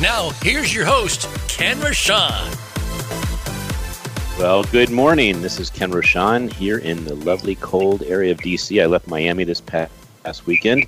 [0.00, 2.58] Now, here's your host, Ken Rochon.
[4.38, 5.42] Well, good morning.
[5.42, 8.82] This is Ken Rochon here in the lovely cold area of DC.
[8.82, 10.86] I left Miami this past weekend,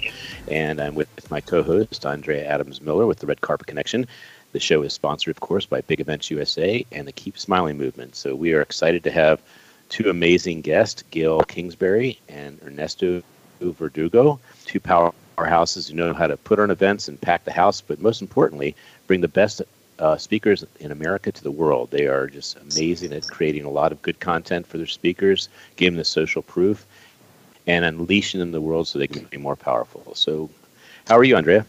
[0.48, 4.06] and I'm with my co-host Andrea Adams Miller with the Red Carpet Connection.
[4.52, 8.16] The show is sponsored, of course, by Big Events USA and the Keep Smiling Movement.
[8.16, 9.40] So we are excited to have
[9.88, 13.22] two amazing guests, Gail Kingsbury and Ernesto
[13.60, 18.00] Verdugo, two powerhouses who know how to put on events and pack the house, but
[18.00, 18.74] most importantly,
[19.06, 19.62] bring the best
[19.98, 21.90] uh, speakers in America to the world.
[21.90, 25.96] They are just amazing at creating a lot of good content for their speakers, giving
[25.96, 26.86] the social proof,
[27.66, 30.14] and unleashing them in the world so they can be more powerful.
[30.14, 30.50] So,
[31.06, 31.66] how are you, Andrea?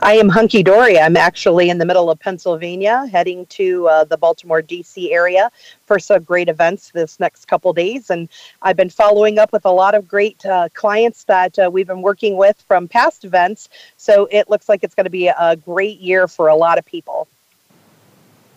[0.00, 0.98] I am hunky dory.
[0.98, 5.12] I'm actually in the middle of Pennsylvania, heading to uh, the Baltimore, D.C.
[5.12, 5.50] area
[5.86, 8.10] for some great events this next couple days.
[8.10, 8.28] And
[8.62, 12.02] I've been following up with a lot of great uh, clients that uh, we've been
[12.02, 13.68] working with from past events.
[13.96, 16.84] So it looks like it's going to be a great year for a lot of
[16.84, 17.28] people.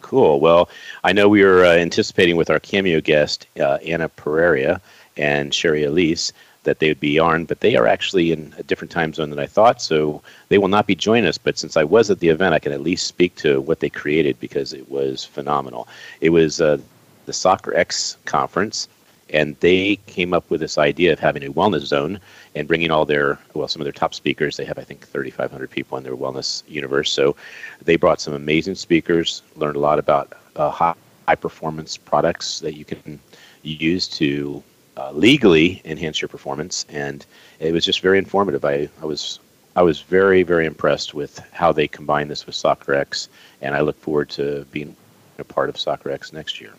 [0.01, 0.39] Cool.
[0.39, 0.69] Well,
[1.03, 4.79] I know we were uh, anticipating with our cameo guest, uh, Anna Pereira
[5.17, 6.31] and Sherry Elise,
[6.65, 9.39] that they would be on, but they are actually in a different time zone than
[9.39, 11.37] I thought, so they will not be joining us.
[11.37, 13.89] But since I was at the event, I can at least speak to what they
[13.89, 15.87] created because it was phenomenal.
[16.21, 16.77] It was uh,
[17.25, 18.87] the Soccerex conference,
[19.29, 22.19] and they came up with this idea of having a wellness zone
[22.53, 25.69] and bringing all their well some of their top speakers they have i think 3500
[25.69, 27.35] people in their wellness universe so
[27.83, 30.93] they brought some amazing speakers learned a lot about uh, high,
[31.27, 33.19] high performance products that you can
[33.63, 34.63] use to
[34.97, 37.25] uh, legally enhance your performance, and
[37.59, 38.63] it was just very informative.
[38.65, 39.39] I, I was
[39.75, 43.27] I was very very impressed with how they combine this with Soccerex,
[43.61, 44.95] and I look forward to being
[45.37, 46.73] a part of Soccerex next year.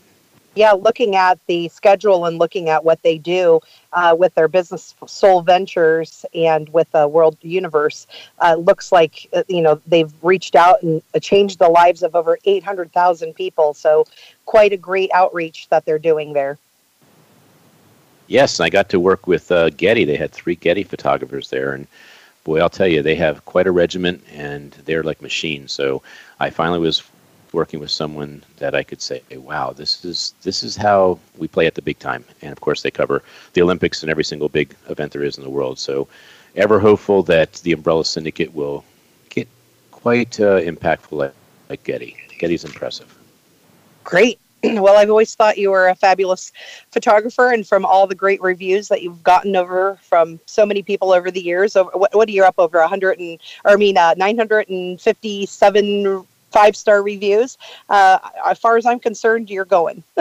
[0.55, 3.61] Yeah, looking at the schedule and looking at what they do
[3.93, 8.07] uh, with their business soul ventures and with the world universe,
[8.39, 12.39] uh, looks like uh, you know they've reached out and changed the lives of over
[12.47, 13.75] 800,000 people.
[13.75, 14.07] So,
[14.47, 16.57] quite a great outreach that they're doing there.
[18.29, 20.05] Yes, and I got to work with uh, Getty.
[20.05, 21.87] They had three Getty photographers there, and
[22.45, 25.73] boy, I'll tell you, they have quite a regiment, and they're like machines.
[25.73, 26.03] So
[26.41, 27.03] I finally was
[27.53, 31.49] working with someone that I could say, hey, "Wow, this is this is how we
[31.49, 33.23] play at the big time." And of course, they cover
[33.53, 35.79] the Olympics and every single big event there is in the world.
[35.79, 36.09] So,
[36.57, 38.85] ever hopeful that the Umbrella Syndicate will
[39.31, 39.49] get
[39.91, 41.33] quite uh, impactful
[41.69, 42.17] like Getty.
[42.39, 43.17] Getty's impressive.
[44.05, 44.39] Great.
[44.75, 46.53] well, I've always thought you were a fabulous
[46.91, 51.13] photographer, and from all the great reviews that you've gotten over from so many people
[51.13, 53.97] over the years, over what, what are you up over 100 and, or I mean,
[53.97, 57.59] uh, 957 five star reviews.
[57.91, 60.03] Uh, as far as I'm concerned, you're going.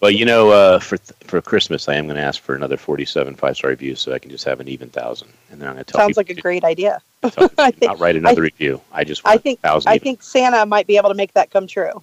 [0.00, 3.34] well, you know, uh, for for Christmas, I am going to ask for another 47
[3.36, 5.84] five star reviews so I can just have an even thousand, and then I'm going
[5.84, 6.00] to tell.
[6.00, 7.00] Sounds like a great idea.
[7.22, 8.80] I think, not write another I, review.
[8.92, 12.02] I just I think I think Santa might be able to make that come true.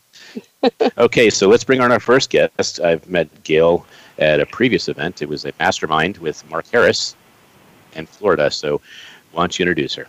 [0.97, 2.79] okay, so let's bring on our first guest.
[2.79, 3.85] I've met Gail
[4.19, 5.23] at a previous event.
[5.23, 7.15] It was a mastermind with Mark Harris
[7.93, 8.51] in Florida.
[8.51, 8.79] So
[9.31, 10.07] why don't you introduce her?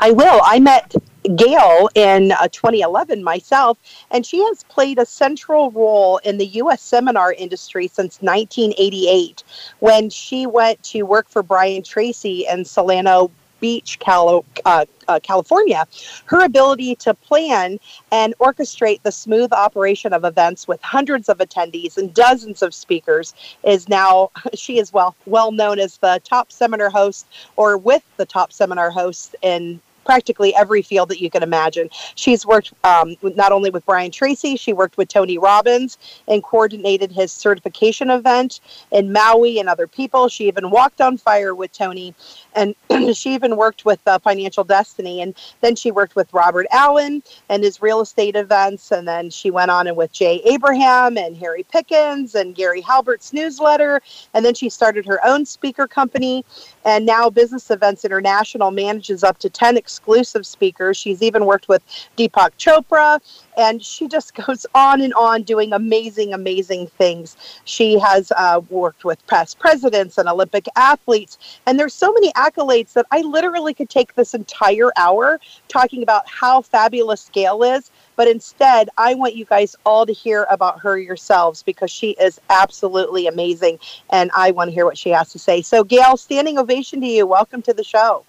[0.00, 0.40] I will.
[0.44, 0.94] I met
[1.36, 3.78] Gail in uh, 2011 myself,
[4.10, 6.80] and she has played a central role in the U.S.
[6.80, 9.42] seminar industry since 1988
[9.80, 13.30] when she went to work for Brian Tracy in Solana
[13.60, 14.84] Beach, uh, uh,
[15.22, 15.84] California,
[16.26, 17.78] her ability to plan
[18.12, 23.34] and orchestrate the smooth operation of events with hundreds of attendees and dozens of speakers
[23.64, 28.26] is now she is well well known as the top seminar host or with the
[28.26, 31.90] top seminar hosts in practically every field that you can imagine.
[32.14, 37.12] She's worked um, not only with Brian Tracy, she worked with Tony Robbins and coordinated
[37.12, 38.60] his certification event
[38.90, 40.30] in Maui and other people.
[40.30, 42.14] She even walked on fire with Tony,
[42.54, 42.74] and
[43.14, 45.20] she even worked with uh, Financial Destiny.
[45.20, 48.90] And then she worked with Robert Allen and his real estate events.
[48.90, 53.34] And then she went on and with Jay Abraham and Harry Pickens and Gary Halbert's
[53.34, 54.00] newsletter.
[54.32, 56.46] And then she started her own speaker company.
[56.84, 60.94] And now Business Events International manages up to 10 exclusive exclusive speaker.
[60.94, 61.82] She's even worked with
[62.16, 63.20] Deepak Chopra,
[63.56, 67.36] and she just goes on and on doing amazing, amazing things.
[67.64, 72.92] She has uh, worked with past presidents and Olympic athletes, and there's so many accolades
[72.92, 77.90] that I literally could take this entire hour talking about how fabulous Gail is.
[78.14, 82.40] But instead, I want you guys all to hear about her yourselves because she is
[82.50, 83.78] absolutely amazing.
[84.10, 85.62] And I want to hear what she has to say.
[85.62, 87.26] So, Gail, standing ovation to you.
[87.26, 88.24] Welcome to the show.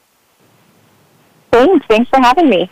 [1.52, 1.86] Thanks.
[1.88, 2.70] Thanks for having me.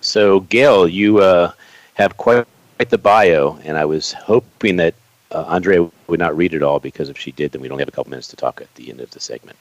[0.00, 1.52] So, Gail, you uh,
[1.94, 2.46] have quite
[2.90, 4.94] the bio, and I was hoping that
[5.30, 7.88] uh, Andrea would not read it all because if she did, then we'd only have
[7.88, 9.56] a couple minutes to talk at the end of the segment.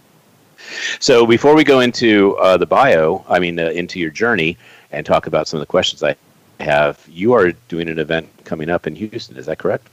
[1.00, 4.56] so, before we go into uh, the bio, I mean, uh, into your journey,
[4.92, 6.16] and talk about some of the questions I
[6.60, 7.04] have.
[7.08, 9.88] You are doing an event coming up in Houston, is that correct?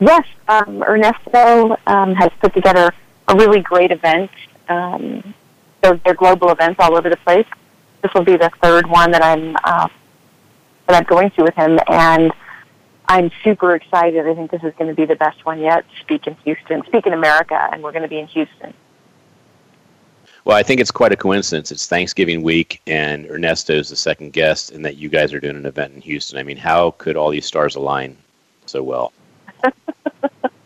[0.00, 2.92] Yes, um, Ernesto um, has put together
[3.28, 4.30] a really great event.
[4.68, 5.34] Um,
[5.82, 7.46] they're, they're, global events all over the place.
[8.02, 9.88] This will be the third one that I'm uh,
[10.86, 12.32] that I'm going to with him, and
[13.08, 14.26] I'm super excited.
[14.26, 15.84] I think this is going to be the best one yet.
[16.00, 18.74] Speak in Houston, speak in America, and we're going to be in Houston.
[20.44, 21.70] Well, I think it's quite a coincidence.
[21.70, 25.56] It's Thanksgiving week, and Ernesto is the second guest, and that you guys are doing
[25.56, 26.38] an event in Houston.
[26.38, 28.16] I mean, how could all these stars align
[28.66, 29.12] so well?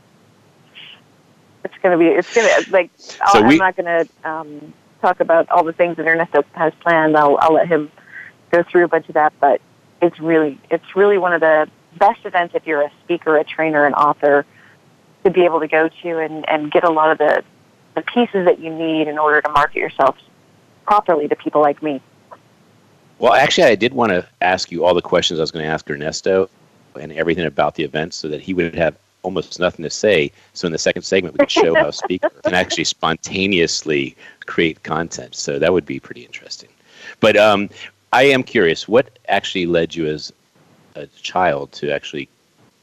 [1.83, 2.11] going to be.
[2.11, 2.91] It's going to like.
[2.97, 6.73] So we, I'm not going to um, talk about all the things that Ernesto has
[6.81, 7.17] planned.
[7.17, 7.91] I'll, I'll let him
[8.51, 9.61] go through a bunch of that, but
[10.01, 11.69] it's really it's really one of the
[11.99, 14.47] best events if you're a speaker, a trainer, an author
[15.25, 17.45] to be able to go to and, and get a lot of the
[17.95, 20.17] the pieces that you need in order to market yourself
[20.85, 22.01] properly to people like me.
[23.19, 25.71] Well, actually, I did want to ask you all the questions I was going to
[25.71, 26.49] ask Ernesto
[26.99, 30.33] and everything about the event so that he would have almost nothing to say.
[30.53, 34.17] So in the second segment, we could show how a speaker can actually spontaneously
[34.47, 35.35] create content.
[35.35, 36.69] So that would be pretty interesting.
[37.21, 37.71] But um,
[38.13, 40.33] I am curious, what actually led you as
[40.95, 42.29] a child to actually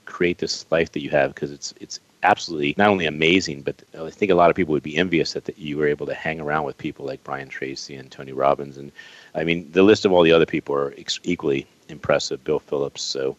[0.05, 1.33] create this life that you have?
[1.33, 4.83] Because it's it's absolutely not only amazing, but I think a lot of people would
[4.83, 7.95] be envious that, that you were able to hang around with people like Brian Tracy
[7.95, 8.77] and Tony Robbins.
[8.77, 8.91] And
[9.35, 13.01] I mean, the list of all the other people are ex- equally impressive, Bill Phillips.
[13.01, 13.37] So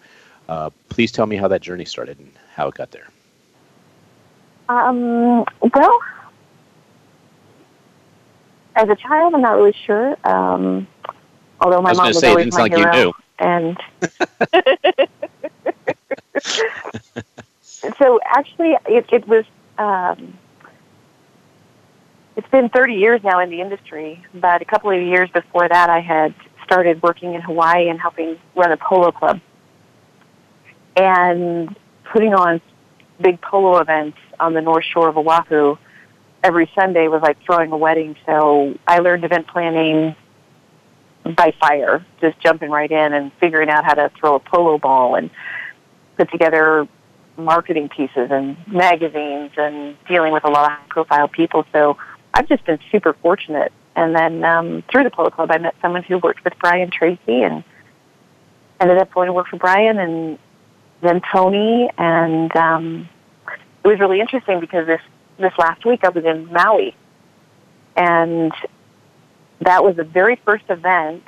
[0.49, 3.09] uh, please tell me how that journey started and how it got there.
[4.69, 5.99] Um, well,
[8.77, 10.15] as a child, I'm not really sure.
[10.25, 10.87] Um,
[11.61, 13.79] although my mom was say, always my like hero, and
[17.99, 19.45] so actually, it, it was.
[19.79, 20.39] Um,
[22.37, 25.91] it's been 30 years now in the industry, but a couple of years before that,
[25.91, 26.35] I had
[26.65, 29.41] started working in Hawaii and helping run a polo club
[30.97, 31.75] and
[32.11, 32.61] putting on
[33.21, 35.77] big polo events on the north shore of Oahu.
[36.43, 40.17] Every Sunday was like throwing a wedding, so I learned event planning
[41.37, 45.17] by fire, just jumping right in and figuring out how to throw a polo ball
[45.17, 45.31] and
[46.17, 46.89] put together
[47.37, 51.67] marketing pieces and magazines and dealing with a lot of high profile people.
[51.73, 51.97] So
[52.33, 53.73] I've just been super fortunate.
[53.97, 57.43] And then um, through the Polo Club, I met someone who worked with Brian Tracy
[57.43, 57.65] and
[58.81, 60.39] ended up going to work for Brian and
[61.03, 61.91] then Tony.
[61.99, 63.09] And um,
[63.85, 65.01] it was really interesting because this,
[65.39, 66.95] this last week I was in Maui.
[67.97, 68.53] And
[69.61, 71.23] that was the very first event,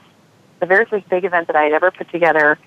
[0.60, 2.58] the very first big event that I had ever put together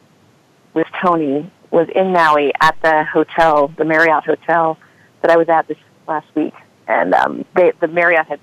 [0.74, 4.78] with Tony was in Maui at the hotel, the Marriott Hotel
[5.22, 6.54] that I was at this last week.
[6.88, 8.40] And um, they, the Marriott had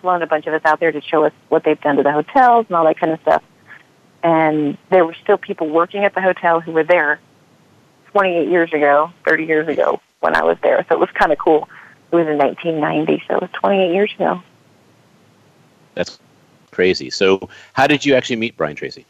[0.00, 2.12] flown a bunch of us out there to show us what they've done to the
[2.12, 3.42] hotels and all that kind of stuff.
[4.22, 7.20] And there were still people working at the hotel who were there
[8.16, 10.82] 28 years ago, 30 years ago when I was there.
[10.88, 11.68] So it was kind of cool.
[12.10, 14.42] It was in 1990, so it was 28 years ago.
[15.94, 16.18] That's
[16.70, 17.10] crazy.
[17.10, 19.04] So, how did you actually meet Brian Tracy?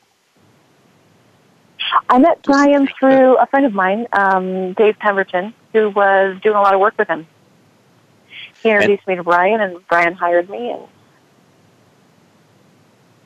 [2.09, 6.61] I met Brian through a friend of mine, um, Dave Pemberton, who was doing a
[6.61, 7.29] lot of work with him.
[8.61, 10.83] He introduced and, me to Brian, and Brian hired me, and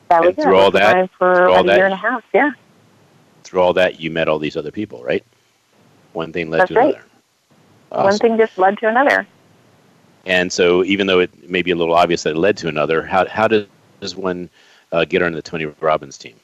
[0.09, 2.23] that was through all that for about a year and a half.
[2.35, 2.51] Yeah.
[3.43, 5.25] Through all that, you met all these other people, right?
[6.13, 6.95] One thing led That's to right.
[6.95, 7.05] another.
[7.91, 8.03] Awesome.
[8.05, 9.27] One thing just led to another.
[10.25, 13.03] And so, even though it may be a little obvious that it led to another,
[13.03, 14.49] how how does one
[14.91, 16.35] uh, get on the Tony Robbins team?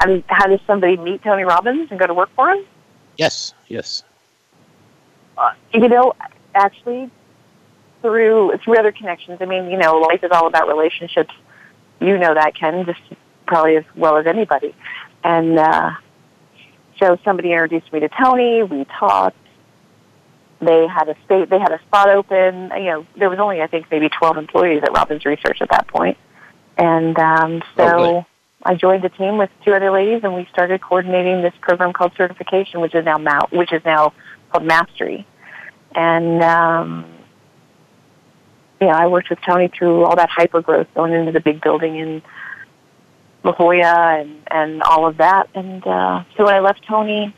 [0.00, 2.64] I mean, how does somebody meet Tony Robbins and go to work for him?
[3.16, 4.02] Yes, yes.
[5.38, 6.14] Uh, you know,
[6.54, 7.10] actually,
[8.02, 9.38] through through other connections.
[9.40, 11.32] I mean, you know, life is all about relationships.
[12.00, 13.00] You know that, Ken, just
[13.46, 14.74] probably as well as anybody.
[15.22, 15.92] And uh,
[16.98, 18.62] so somebody introduced me to Tony.
[18.62, 19.36] We talked,
[20.60, 22.70] they had a state, they had a spot open.
[22.76, 25.88] You know, there was only I think maybe 12 employees at Robbins Research at that
[25.88, 26.16] point,
[26.76, 28.24] and um, so
[28.62, 32.12] I joined the team with two other ladies, and we started coordinating this program called
[32.16, 34.12] certification, which is now Mount, which is now
[34.50, 35.26] called Mastery,
[35.94, 37.06] and um,
[38.80, 41.62] you know, I worked with Tony through all that hyper growth going into the big
[41.62, 42.22] building in
[43.44, 45.48] La Jolla and, and all of that.
[45.54, 47.34] And uh, so when I left Tony,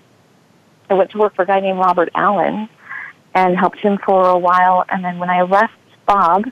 [0.89, 2.69] I went to work for a guy named Robert Allen
[3.35, 4.85] and helped him for a while.
[4.89, 5.75] And then when I left
[6.07, 6.45] Bob,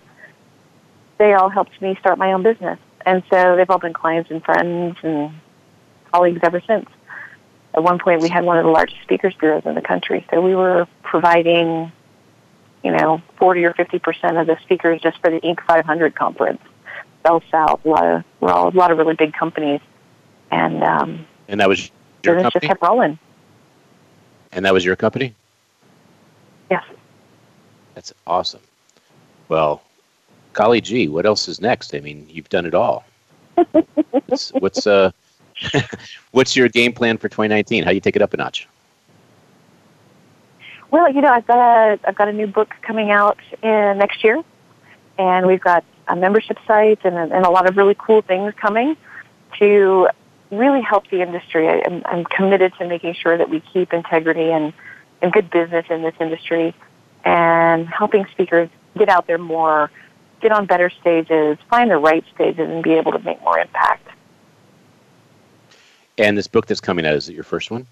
[1.18, 2.78] they all helped me start my own business.
[3.06, 5.32] And so they've all been clients and friends and
[6.12, 6.87] colleagues ever since.
[7.75, 10.26] At one point, we had one of the largest speakers bureaus in the country.
[10.30, 11.92] So we were providing
[12.84, 15.61] you know, 40 or 50% of the speakers just for the Inc.
[15.66, 16.61] 500 conference.
[17.25, 19.81] Bell South, a lot of, well, a lot of really big companies.
[20.50, 21.90] And, um, And that was
[22.23, 22.69] your business just company?
[22.69, 23.19] kept rolling.
[24.52, 25.35] And that was your company?
[26.71, 26.85] Yes.
[27.95, 28.61] That's awesome.
[29.49, 29.83] Well,
[30.52, 31.95] golly gee, what else is next?
[31.95, 33.04] I mean, you've done it all.
[34.11, 35.11] what's, what's uh
[36.33, 37.85] what's your game plan for 2019?
[37.85, 38.69] How do you take it up a notch?
[40.90, 44.23] Well, you know, I've got a, I've got a new book coming out in next
[44.25, 44.43] year.
[45.19, 48.54] And we've got a membership site and, a- and a lot of really cool things
[48.61, 48.96] coming
[49.58, 50.08] to
[50.50, 51.68] really help the industry.
[51.68, 54.73] I, I'm, I'm committed to making sure that we keep integrity and,
[55.23, 56.75] and good business in this industry
[57.25, 59.90] and helping speakers get out there more,
[60.40, 64.06] get on better stages, find the right stages, and be able to make more impact.
[66.18, 67.87] And this book that's coming out, is it your first one?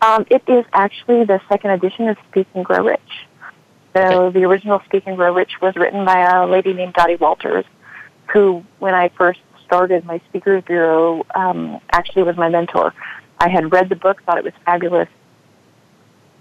[0.00, 3.00] Um, it is actually the second edition of Speak and Grow Rich.
[3.96, 7.64] So the original Speak and Grow Rich was written by a lady named Dottie Walters,
[8.32, 12.92] who, when I first started my speakers bureau, um, actually was my mentor.
[13.38, 15.08] I had read the book, thought it was fabulous.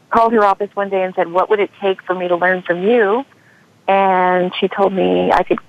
[0.10, 2.62] Called her office one day and said, "What would it take for me to learn
[2.62, 3.26] from you?"
[3.88, 5.60] And she told me I could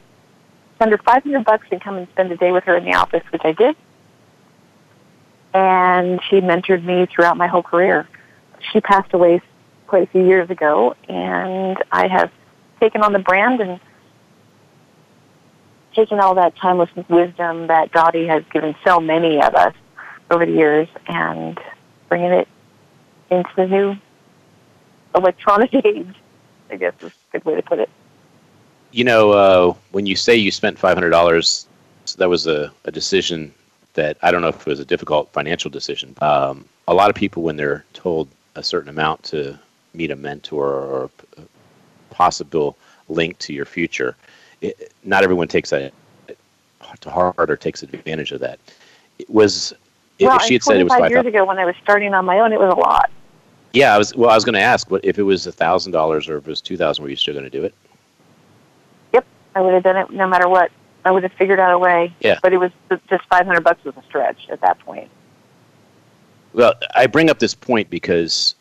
[0.78, 3.22] send her 500 bucks and come and spend a day with her in the office,
[3.30, 3.76] which I did
[5.56, 8.06] and she mentored me throughout my whole career.
[8.72, 9.40] She passed away
[9.86, 12.30] quite a few years ago, and I have
[12.80, 13.80] taken on the brand and
[15.94, 19.74] taken all that timeless wisdom that Dottie has given so many of us
[20.30, 21.58] over the years and
[22.08, 22.48] bringing it
[23.30, 23.96] into the new
[25.14, 26.14] electronic age,
[26.70, 27.88] I guess is a good way to put it.
[28.92, 31.66] You know, uh, when you say you spent $500,
[32.18, 33.52] that was a, a decision
[33.94, 36.14] that I don't know if it was a difficult financial decision.
[36.20, 39.58] Um, a lot of people, when they're told a certain amount to
[39.96, 41.42] meet a mentor or a
[42.14, 42.76] possible
[43.08, 44.16] link to your future,
[44.60, 45.92] it, not everyone takes that
[47.00, 48.58] to heart or takes advantage of that.
[49.18, 49.74] It was
[50.20, 52.14] well, if she had said it was 25 five years ago when I was starting
[52.14, 53.10] on my own, it was a lot.
[53.72, 54.14] Yeah, I was.
[54.14, 56.46] Well, I was going to ask, what if it was a thousand dollars or if
[56.46, 57.02] it was two thousand?
[57.02, 57.74] Were you still going to do it?
[59.12, 60.70] Yep, I would have done it no matter what.
[61.04, 62.12] I would have figured out a way.
[62.20, 62.40] Yeah.
[62.42, 62.72] But it was
[63.08, 65.08] just 500 bucks was a stretch at that point.
[66.52, 68.55] Well, I bring up this point because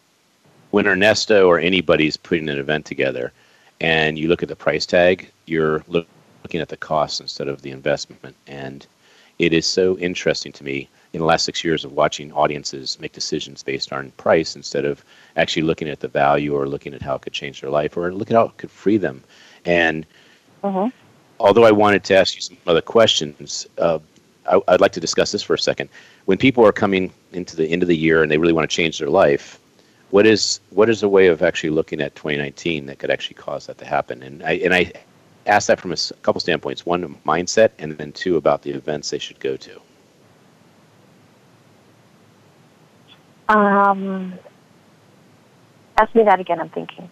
[0.76, 3.32] when Ernesto or anybody's putting an event together,
[3.80, 6.06] and you look at the price tag, you're look,
[6.44, 8.86] looking at the cost instead of the investment, and
[9.40, 13.14] it is so interesting to me in the last six years of watching audiences make
[13.14, 15.02] decisions based on price instead of
[15.38, 18.14] actually looking at the value or looking at how it could change their life or
[18.14, 19.24] look at how it could free them.
[19.64, 20.06] And
[20.62, 20.88] hmm
[21.40, 24.00] although I wanted to ask you some other questions, uh,
[24.52, 25.88] I, I'd like to discuss this for a second.
[26.26, 28.76] When people are coming into the end of the year and they really want to
[28.76, 29.58] change their life,
[30.16, 33.66] what is what is a way of actually looking at 2019 that could actually cause
[33.68, 34.24] that to happen?
[34.24, 34.94] And I and I
[35.46, 39.20] asked that from a couple standpoints: one, mindset, and then two, about the events they
[39.20, 39.82] should go to.
[43.50, 44.34] Um,
[45.98, 46.62] ask me that again.
[46.62, 47.10] I'm thinking.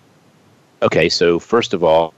[0.82, 2.14] Okay, so first of all,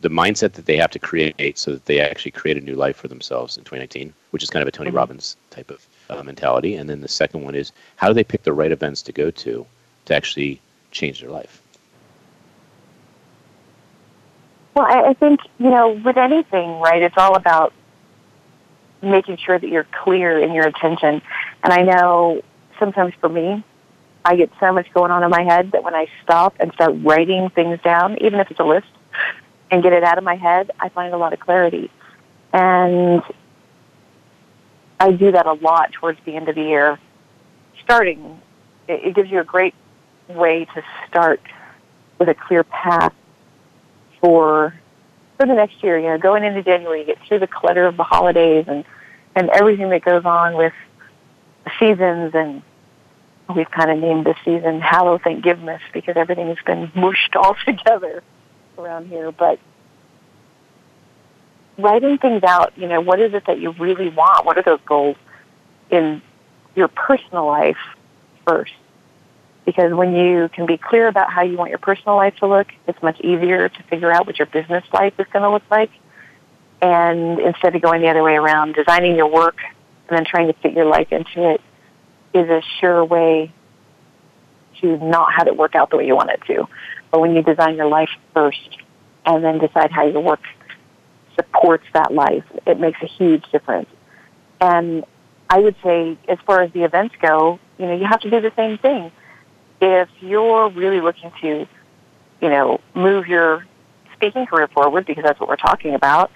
[0.00, 2.96] the mindset that they have to create so that they actually create a new life
[2.96, 4.94] for themselves in 2019, which is kind of a Tony Mhm.
[4.94, 6.76] Robbins type of uh, mentality.
[6.76, 9.32] And then the second one is how do they pick the right events to go
[9.32, 9.66] to
[10.06, 11.62] to actually change their life?
[14.74, 17.00] Well, I, think you know, with anything, right?
[17.00, 17.72] It's all about
[19.02, 21.22] making sure that you're clear in your attention.
[21.62, 22.42] And I know
[22.78, 23.62] sometimes for me,
[24.24, 26.94] I get so much going on in my head that when I stop and start
[27.02, 28.88] writing things down, even if it's a list,
[29.70, 31.90] and get it out of my head, I find a lot of clarity.
[32.52, 33.22] And
[34.98, 36.98] I do that a lot towards the end of the year.
[37.82, 38.40] Starting,
[38.88, 39.74] it gives you a great
[40.28, 41.40] way to start
[42.18, 43.14] with a clear path
[44.20, 44.74] for
[45.36, 45.98] for the next year.
[45.98, 48.84] You know, going into January, you get through the clutter of the holidays and
[49.34, 50.72] and everything that goes on with
[51.78, 52.62] seasons and
[53.54, 58.22] we've kind of named this season Hallow Thanksgiving because everything has been mushed all together
[58.78, 59.32] around here.
[59.32, 59.58] But
[61.78, 64.46] writing things out, you know, what is it that you really want?
[64.46, 65.16] What are those goals
[65.90, 66.22] in
[66.74, 67.76] your personal life
[68.46, 68.72] first?
[69.64, 72.68] Because when you can be clear about how you want your personal life to look,
[72.86, 75.90] it's much easier to figure out what your business life is going to look like.
[76.82, 79.56] And instead of going the other way around, designing your work
[80.08, 81.62] and then trying to fit your life into it
[82.34, 83.52] is a sure way
[84.80, 86.68] to not have it work out the way you want it to.
[87.10, 88.76] But when you design your life first
[89.24, 90.42] and then decide how your work
[91.36, 93.88] supports that life, it makes a huge difference.
[94.60, 95.04] And
[95.48, 98.40] I would say, as far as the events go, you know, you have to do
[98.40, 99.12] the same thing.
[99.80, 101.66] If you're really looking to,
[102.40, 103.66] you know, move your
[104.14, 106.30] speaking career forward, because that's what we're talking about,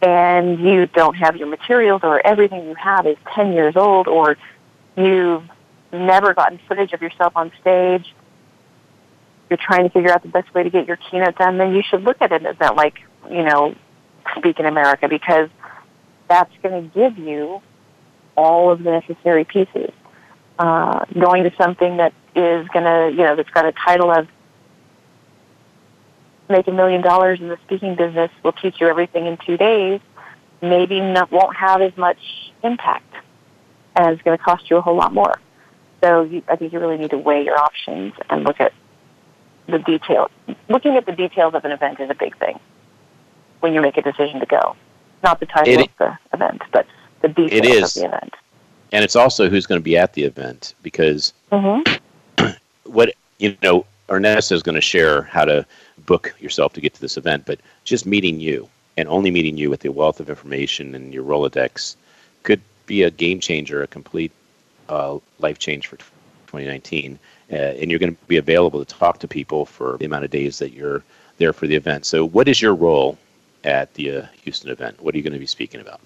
[0.00, 4.36] and you don't have your materials or everything you have is 10 years old or
[4.96, 5.42] you've
[5.92, 8.14] never gotten footage of yourself on stage,
[9.50, 11.82] you're trying to figure out the best way to get your keynote done, then you
[11.82, 12.94] should look at an event like,
[13.30, 13.74] you know,
[14.36, 15.48] Speak in America because
[16.28, 17.62] that's going to give you
[18.36, 19.90] all of the necessary pieces.
[20.58, 24.26] Uh, going to something that is going to, you know, that's got a title of
[26.48, 30.00] make a million dollars in the speaking business will teach you everything in two days,
[30.60, 32.18] maybe not, won't have as much
[32.64, 33.14] impact
[33.98, 35.38] and it's going to cost you a whole lot more.
[36.02, 38.72] So you, I think you really need to weigh your options and look at
[39.66, 40.30] the details.
[40.68, 42.58] Looking at the details of an event is a big thing
[43.60, 44.76] when you make a decision to go.
[45.22, 46.86] Not the title it, of the event, but
[47.22, 48.34] the details of the event.
[48.92, 52.48] And it's also who's going to be at the event because mm-hmm.
[52.90, 55.66] what, you know, Ernesto is going to share how to
[56.06, 59.70] book yourself to get to this event, but just meeting you and only meeting you
[59.70, 61.96] with the wealth of information and your Rolodex
[62.42, 64.32] could be a game changer, a complete
[64.88, 67.18] uh, life change for 2019.
[67.50, 70.30] Uh, and you're going to be available to talk to people for the amount of
[70.30, 71.02] days that you're
[71.38, 72.04] there for the event.
[72.04, 73.16] So, what is your role
[73.64, 75.00] at the uh, Houston event?
[75.00, 76.00] What are you going to be speaking about?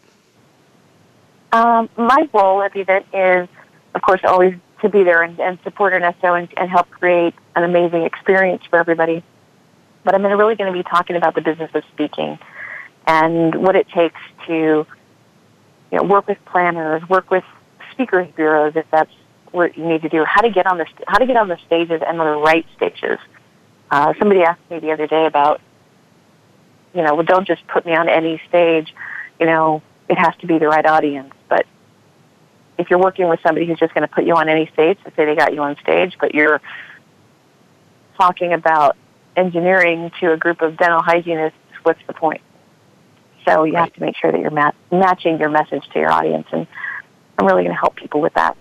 [1.52, 3.48] Um, my role at the event is,
[3.94, 7.64] of course, always to be there and, and support Ernesto and, and help create an
[7.64, 9.22] amazing experience for everybody.
[10.04, 12.38] But I'm really going to be talking about the business of speaking
[13.06, 14.86] and what it takes to
[15.92, 17.44] you know, work with planners, work with
[17.92, 19.12] speakers bureaus if that's
[19.52, 20.24] what you need to do.
[20.24, 22.66] How to get on the how to get on the stages and on the right
[22.76, 23.18] stages.
[23.90, 25.60] Uh, somebody asked me the other day about,
[26.94, 28.94] you know, well, don't just put me on any stage.
[29.38, 31.34] You know, it has to be the right audience.
[32.78, 35.12] If you're working with somebody who's just going to put you on any stage, to
[35.14, 36.60] say they got you on stage, but you're
[38.16, 38.96] talking about
[39.36, 42.40] engineering to a group of dental hygienists, what's the point?
[43.44, 43.84] So you right.
[43.84, 46.66] have to make sure that you're mat- matching your message to your audience, and
[47.38, 48.56] I'm really going to help people with that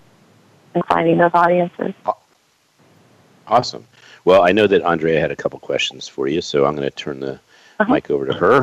[0.74, 1.94] and finding those audiences.
[3.48, 3.86] Awesome.
[4.24, 6.96] Well, I know that Andrea had a couple questions for you, so I'm going to
[6.96, 7.40] turn the
[7.80, 7.94] uh-huh.
[7.94, 8.62] mic over to her.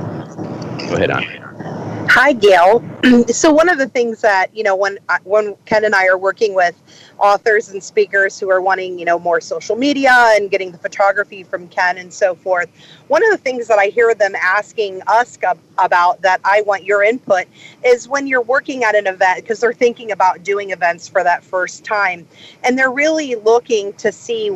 [0.88, 1.87] Go ahead, Andrea.
[2.10, 2.82] Hi, Gail.
[3.28, 6.16] so one of the things that you know when uh, when Ken and I are
[6.16, 6.74] working with
[7.18, 11.42] authors and speakers who are wanting you know more social media and getting the photography
[11.42, 12.70] from Ken and so forth,
[13.08, 15.36] one of the things that I hear them asking us
[15.76, 17.44] about that I want your input
[17.84, 21.44] is when you're working at an event because they're thinking about doing events for that
[21.44, 22.26] first time
[22.64, 24.48] and they're really looking to see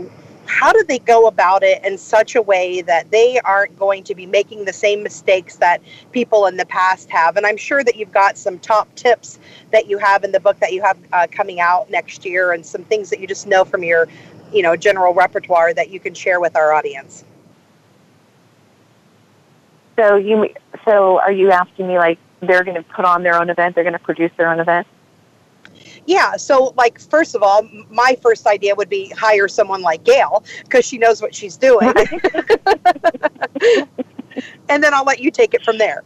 [0.47, 4.15] how do they go about it in such a way that they aren't going to
[4.15, 7.37] be making the same mistakes that people in the past have?
[7.37, 9.39] And I'm sure that you've got some top tips
[9.71, 12.65] that you have in the book that you have uh, coming out next year, and
[12.65, 14.09] some things that you just know from your,
[14.53, 17.25] you know, general repertoire that you can share with our audience.
[19.97, 20.49] So you,
[20.85, 23.75] so are you asking me like they're going to put on their own event?
[23.75, 24.87] They're going to produce their own event?
[26.07, 26.37] Yeah.
[26.37, 30.85] So, like, first of all, my first idea would be hire someone like Gail because
[30.85, 31.93] she knows what she's doing.
[34.69, 36.03] and then I'll let you take it from there.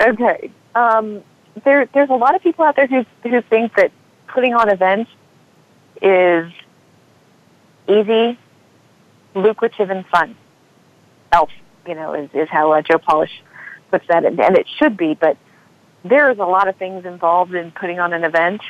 [0.00, 0.50] Okay.
[0.74, 1.22] Um,
[1.64, 3.90] there, there's a lot of people out there who who think that
[4.28, 5.10] putting on events
[6.00, 6.50] is
[7.88, 8.38] easy,
[9.34, 10.36] lucrative, and fun.
[11.32, 11.50] Elf,
[11.86, 13.42] you know, is, is how uh, Joe Polish
[13.90, 15.14] puts that, and, and it should be.
[15.14, 15.36] But
[16.04, 18.62] there's a lot of things involved in putting on an event.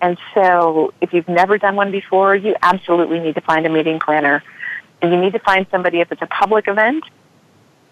[0.00, 4.00] And so if you've never done one before, you absolutely need to find a meeting
[4.00, 4.42] planner.
[5.00, 7.04] And you need to find somebody if it's a public event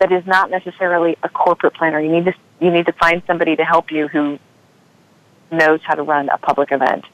[0.00, 2.00] that is not necessarily a corporate planner.
[2.00, 4.38] You need to you need to find somebody to help you who
[5.50, 7.05] knows how to run a public event.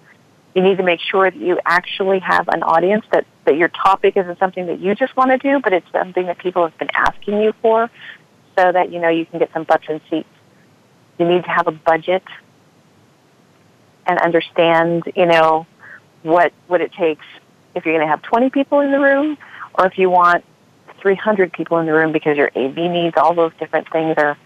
[0.55, 4.17] You need to make sure that you actually have an audience that, that your topic
[4.17, 6.91] isn't something that you just want to do, but it's something that people have been
[6.95, 7.91] asking you for
[8.59, 10.29] so that you know you can get some butts in seats
[11.19, 12.23] you need to have a budget
[14.07, 15.67] and understand, you know,
[16.23, 17.25] what what it takes
[17.75, 19.37] if you're going to have 20 people in the room,
[19.75, 20.45] or if you want
[21.01, 24.37] 300 people in the room because your AV needs all those different things are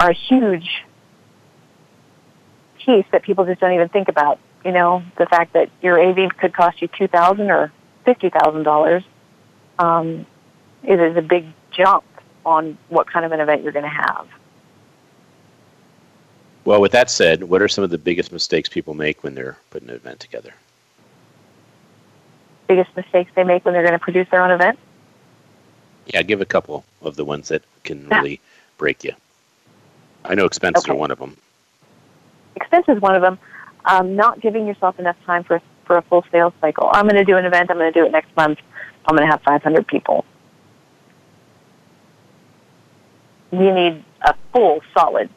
[0.00, 0.68] are a huge
[2.84, 4.38] piece that people just don't even think about.
[4.64, 7.72] You know, the fact that your AV could cost you two thousand or
[8.04, 9.04] fifty thousand dollars
[9.78, 10.26] um,
[10.82, 12.04] is, is a big jump
[12.44, 14.26] on what kind of an event you're going to have.
[16.64, 19.56] Well, with that said, what are some of the biggest mistakes people make when they're
[19.70, 20.52] putting an event together?
[22.66, 24.78] Biggest mistakes they make when they're going to produce their own event?
[26.06, 28.40] Yeah, give a couple of the ones that can really
[28.76, 29.12] break you.
[30.24, 30.92] I know expenses Okay.
[30.92, 31.36] are one of them.
[32.56, 33.38] Expense is one of them.
[33.84, 36.90] Um, not giving yourself enough time for for a full sales cycle.
[36.92, 37.70] I'm going to do an event.
[37.70, 38.58] I'm going to do it next month.
[39.06, 40.26] I'm going to have 500 people.
[43.50, 45.30] You need a full, solid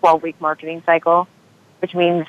[0.00, 1.28] 12 week marketing cycle,
[1.80, 2.26] which means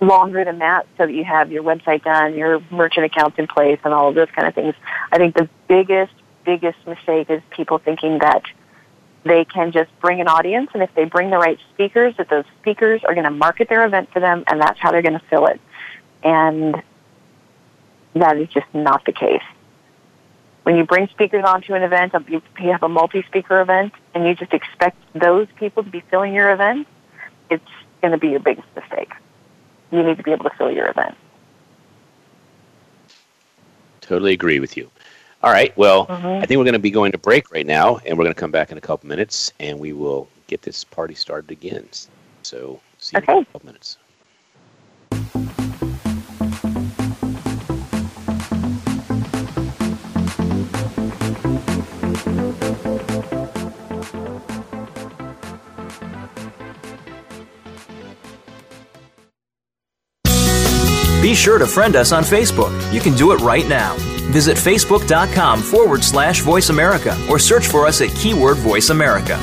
[0.00, 3.78] longer than that so that you have your website done, your merchant accounts in place,
[3.84, 4.74] and all of those kind of things.
[5.12, 6.12] I think the biggest,
[6.44, 8.42] biggest mistake is people thinking that
[9.24, 12.44] they can just bring an audience, and if they bring the right speakers, that those
[12.60, 15.26] speakers are going to market their event for them, and that's how they're going to
[15.30, 15.60] fill it.
[16.22, 16.82] And
[18.14, 19.42] that is just not the case.
[20.68, 24.34] When you bring speakers onto an event, you you have a multi-speaker event, and you
[24.34, 26.86] just expect those people to be filling your event,
[27.48, 27.64] it's
[28.02, 29.10] going to be your biggest mistake.
[29.90, 31.16] You need to be able to fill your event.
[34.02, 34.90] Totally agree with you.
[35.42, 35.74] All right.
[35.78, 36.42] Well, Mhm.
[36.42, 38.40] I think we're going to be going to break right now, and we're going to
[38.40, 41.88] come back in a couple minutes, and we will get this party started again.
[42.42, 43.40] So, see you in Okay.
[43.40, 43.96] a couple minutes.
[61.28, 62.72] Be sure to friend us on Facebook.
[62.90, 63.96] You can do it right now.
[64.32, 69.38] Visit facebook.com forward slash voice America or search for us at keyword voice America.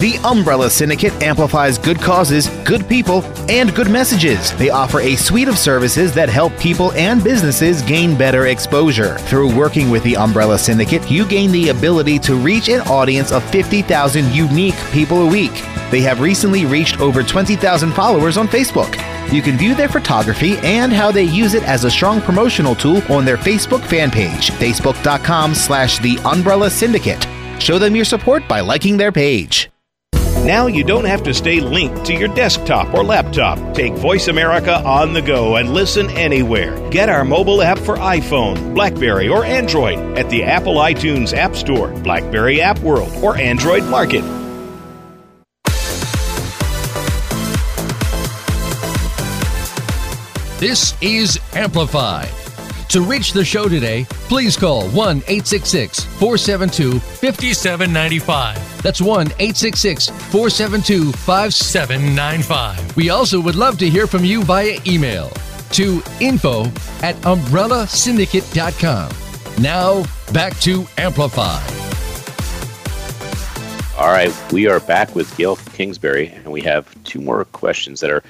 [0.00, 4.54] The Umbrella Syndicate amplifies good causes, good people, and good messages.
[4.58, 9.16] They offer a suite of services that help people and businesses gain better exposure.
[9.20, 13.42] Through working with the Umbrella Syndicate, you gain the ability to reach an audience of
[13.50, 15.54] 50,000 unique people a week.
[15.90, 19.05] They have recently reached over 20,000 followers on Facebook.
[19.32, 23.02] You can view their photography and how they use it as a strong promotional tool
[23.10, 27.26] on their Facebook fan page, facebook.com slash the Umbrella Syndicate.
[27.60, 29.68] Show them your support by liking their page.
[30.46, 33.74] Now you don't have to stay linked to your desktop or laptop.
[33.74, 36.78] Take Voice America on the go and listen anywhere.
[36.90, 41.88] Get our mobile app for iPhone, Blackberry, or Android at the Apple iTunes App Store,
[42.02, 44.22] Blackberry App World, or Android Market.
[50.58, 52.30] This is Amplified.
[52.88, 58.82] To reach the show today, please call 1 866 472 5795.
[58.82, 62.96] That's 1 866 472 5795.
[62.96, 65.28] We also would love to hear from you via email
[65.72, 66.64] to info
[67.02, 69.10] at umbrellasyndicate.com.
[69.62, 71.60] Now, back to Amplify.
[73.98, 78.10] All right, we are back with Gail Kingsbury, and we have two more questions that
[78.10, 78.22] are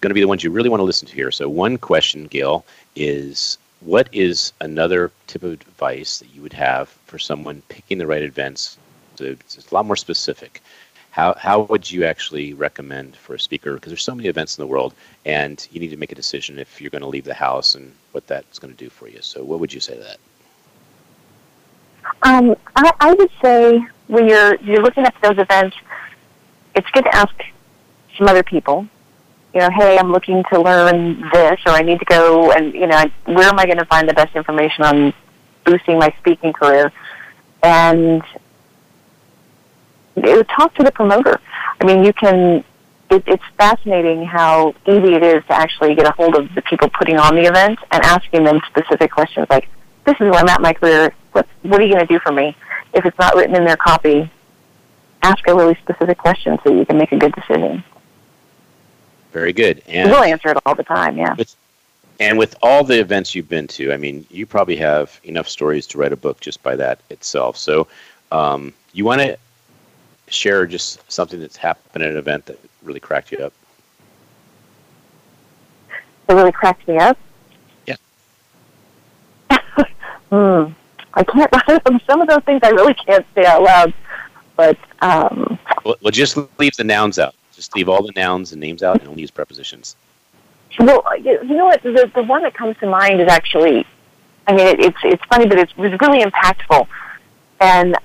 [0.00, 1.30] going to be the ones you really want to listen to here.
[1.30, 2.64] So, one question, Gail,
[2.96, 8.06] is what is another tip of advice that you would have for someone picking the
[8.06, 8.78] right events?
[9.16, 10.62] So it's a lot more specific.
[11.10, 13.74] How, how would you actually recommend for a speaker?
[13.74, 16.58] Because there's so many events in the world, and you need to make a decision
[16.58, 19.20] if you're going to leave the house and what that's going to do for you.
[19.20, 20.18] So, what would you say to that?
[22.22, 25.76] Um, I, I would say when you're you're looking at those events,
[26.74, 27.34] it's good to ask
[28.16, 28.86] some other people.
[29.54, 32.86] You know, hey, I'm looking to learn this, or I need to go, and you
[32.86, 35.14] know, where am I going to find the best information on
[35.64, 36.92] boosting my speaking career?
[37.62, 38.22] And
[40.58, 41.40] talk to the promoter.
[41.80, 42.64] I mean, you can.
[43.10, 46.90] It, it's fascinating how easy it is to actually get a hold of the people
[46.90, 49.68] putting on the event and asking them specific questions like,
[50.04, 51.14] "This is where I'm at in my career.
[51.32, 52.56] What What are you going to do for me?"
[52.92, 54.30] If it's not written in their copy,
[55.22, 57.84] ask a really specific question so you can make a good decision.
[59.32, 59.82] Very good.
[59.86, 61.16] And We'll answer it all the time.
[61.16, 61.36] Yeah.
[62.20, 65.86] And with all the events you've been to, I mean, you probably have enough stories
[65.88, 67.56] to write a book just by that itself.
[67.56, 67.86] So,
[68.32, 69.38] um, you want to
[70.28, 73.52] share just something that's happened at an event that really cracked you up?
[76.28, 77.16] It really cracked me up.
[77.86, 77.96] Yeah.
[80.30, 80.72] hmm.
[81.14, 81.50] I can't.
[81.68, 83.94] Write from some of those things I really can't say out loud.
[84.56, 87.34] But um, Well, well, just leave the nouns out.
[87.58, 89.96] Just leave all the nouns and names out and only use prepositions.
[90.78, 91.82] Well, you know what?
[91.82, 93.84] The, the one that comes to mind is actually,
[94.46, 96.86] I mean, it, it's it's funny, but it was really impactful.
[97.60, 97.96] And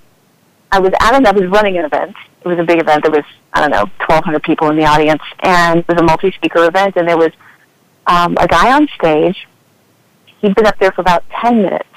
[0.71, 2.15] I was at an, I was running an event.
[2.43, 3.03] It was a big event.
[3.03, 6.65] There was I don't know, 1,200 people in the audience, and it was a multi-speaker
[6.65, 6.95] event.
[6.95, 7.31] And there was
[8.07, 9.47] um, a guy on stage.
[10.39, 11.87] He'd been up there for about 10 minutes,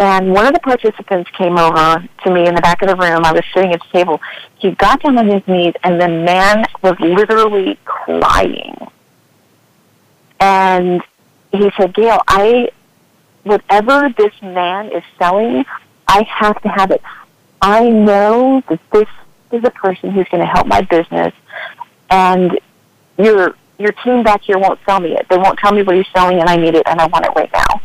[0.00, 3.24] and one of the participants came over to me in the back of the room.
[3.24, 4.20] I was sitting at the table.
[4.58, 8.76] He got down on his knees, and the man was literally crying.
[10.40, 11.02] And
[11.52, 12.70] he said, Gail, I,
[13.42, 15.64] whatever this man is selling,
[16.06, 17.02] I have to have it.
[17.60, 19.08] I know that this
[19.50, 21.34] is a person who's going to help my business,
[22.08, 22.58] and
[23.18, 25.26] your your team back here won't sell me it.
[25.28, 27.30] They won't tell me what he's selling, and I need it, and I want it
[27.34, 27.80] right now.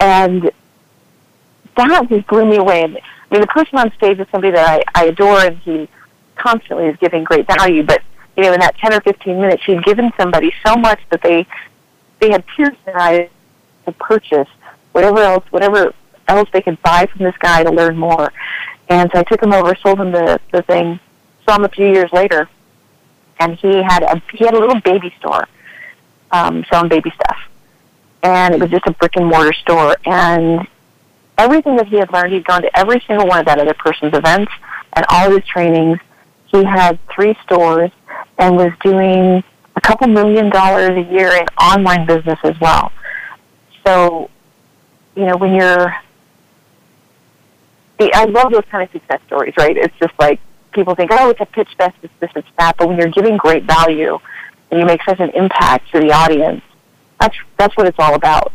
[0.00, 0.50] And
[1.76, 2.84] that just blew me away.
[2.84, 5.88] I mean, the person on stage is somebody that I, I adore, and he
[6.36, 7.82] constantly is giving great value.
[7.82, 8.02] But
[8.36, 11.46] you know, in that ten or fifteen minutes, he'd given somebody so much that they
[12.20, 13.30] they had tears in their eyes
[13.86, 14.48] to purchase
[14.92, 15.94] whatever else, whatever
[16.28, 18.32] else they could buy from this guy to learn more.
[18.88, 21.00] And so I took him over, sold him the the thing,
[21.46, 22.48] saw him a few years later,
[23.40, 25.48] and he had a he had a little baby store,
[26.30, 27.38] um, selling baby stuff,
[28.22, 29.96] and it was just a brick and mortar store.
[30.04, 30.66] And
[31.42, 34.14] everything that he had learned, he'd gone to every single one of that other person's
[34.14, 34.52] events
[34.94, 35.98] and all of his trainings.
[36.46, 37.90] He had three stores
[38.38, 39.42] and was doing
[39.74, 42.92] a couple million dollars a year in online business as well.
[43.86, 44.30] So,
[45.16, 45.94] you know, when you're,
[48.00, 49.76] I love those kind of success stories, right?
[49.76, 50.40] It's just like
[50.72, 52.76] people think, oh, it's a pitch fest, it's this, it's that.
[52.76, 54.18] But when you're giving great value
[54.70, 56.62] and you make such an impact to the audience,
[57.20, 58.52] that's that's what it's all about.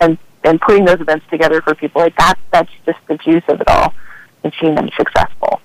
[0.00, 3.60] And and putting those events together for people like that, that's just the juice of
[3.60, 3.94] it all
[4.44, 5.60] and seeing them successful.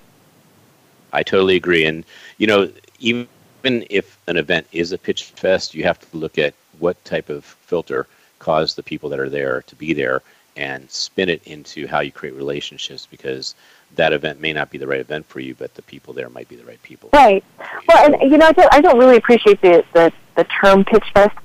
[1.12, 1.86] I totally agree.
[1.86, 2.04] And
[2.36, 3.26] you know, even
[3.64, 7.44] if an event is a pitch fest, you have to look at what type of
[7.44, 8.06] filter
[8.38, 10.22] caused the people that are there to be there
[10.56, 13.54] and spin it into how you create relationships because
[13.94, 16.48] that event may not be the right event for you, but the people there might
[16.48, 17.10] be the right people.
[17.12, 17.44] Right.
[17.88, 21.04] Well, and you know, I don't, I don't really appreciate the, the, the term pitch
[21.14, 21.36] fest.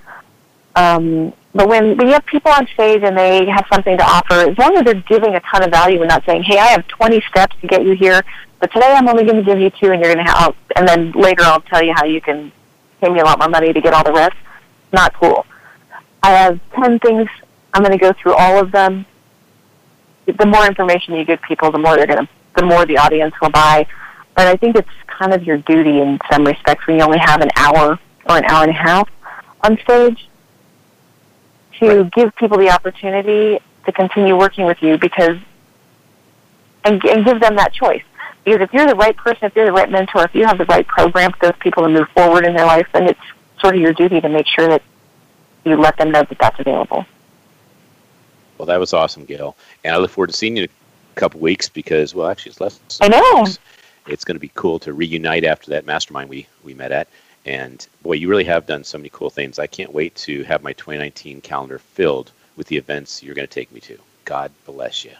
[0.76, 4.50] Um, but when, when you have people on stage and they have something to offer,
[4.50, 6.88] as long as they're giving a ton of value and not saying, hey, I have
[6.88, 8.22] 20 steps to get you here,
[8.60, 10.88] but today I'm only going to give you two and you're going to have, and
[10.88, 12.52] then later I'll tell you how you can
[13.02, 14.36] pay me a lot more money to get all the rest.
[14.92, 15.46] Not cool.
[16.24, 17.30] I have 10 things.
[17.74, 19.06] I'm going to go through all of them
[20.26, 23.34] the more information you give people, the more they're going to, the more the audience
[23.42, 23.86] will buy.
[24.36, 27.42] But I think it's kind of your duty in some respects when you only have
[27.42, 29.10] an hour or an hour and a half
[29.64, 30.28] on stage
[31.80, 35.38] to give people the opportunity to continue working with you because,
[36.84, 38.04] and, and give them that choice.
[38.44, 40.66] Because if you're the right person, if you're the right mentor, if you have the
[40.66, 43.20] right program for those people to move forward in their life, then it's
[43.60, 44.82] sort of your duty to make sure that
[45.64, 47.06] you let them know that that's available.
[48.58, 49.56] Well, that was awesome, Gail.
[49.84, 52.62] And I look forward to seeing you in a couple weeks because, well, actually, it's
[52.62, 52.80] less.
[53.02, 53.44] I know.
[53.44, 53.60] Weeks.
[54.08, 57.08] It's going to be cool to reunite after that mastermind we, we met at.
[57.46, 59.60] And boy, you really have done so many cool things.
[59.60, 63.54] I can't wait to have my 2019 calendar filled with the events you're going to
[63.54, 63.98] take me to.
[64.26, 65.12] God bless you.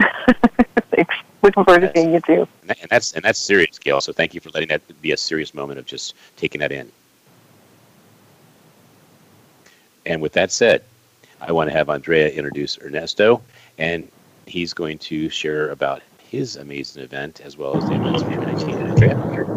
[0.90, 1.14] Thanks.
[1.42, 2.48] Looking forward to seeing you too.
[2.68, 4.00] And, that's and that's serious, Gail.
[4.00, 6.90] So thank you for letting that be a serious moment of just taking that in.
[10.06, 10.84] And with that said,
[11.40, 13.42] I want to have Andrea introduce Ernesto,
[13.78, 14.08] and
[14.46, 18.74] he's going to share about his amazing event as well as the events 2019.
[18.76, 19.51] Andrea?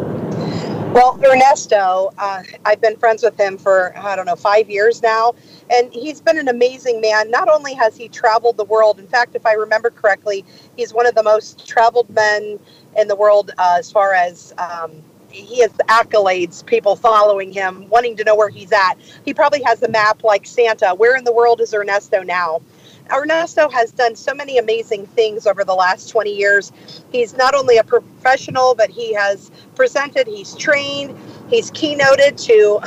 [0.96, 5.34] Well, Ernesto, uh, I've been friends with him for, I don't know, five years now.
[5.70, 7.30] And he's been an amazing man.
[7.30, 10.42] Not only has he traveled the world, in fact, if I remember correctly,
[10.74, 12.58] he's one of the most traveled men
[12.96, 18.16] in the world uh, as far as um, he has accolades, people following him, wanting
[18.16, 18.94] to know where he's at.
[19.22, 20.94] He probably has the map like Santa.
[20.94, 22.62] Where in the world is Ernesto now?
[23.12, 26.72] Ernesto has done so many amazing things over the last 20 years.
[27.12, 31.16] He's not only a professional, but he has presented, he's trained,
[31.48, 32.80] he's keynoted to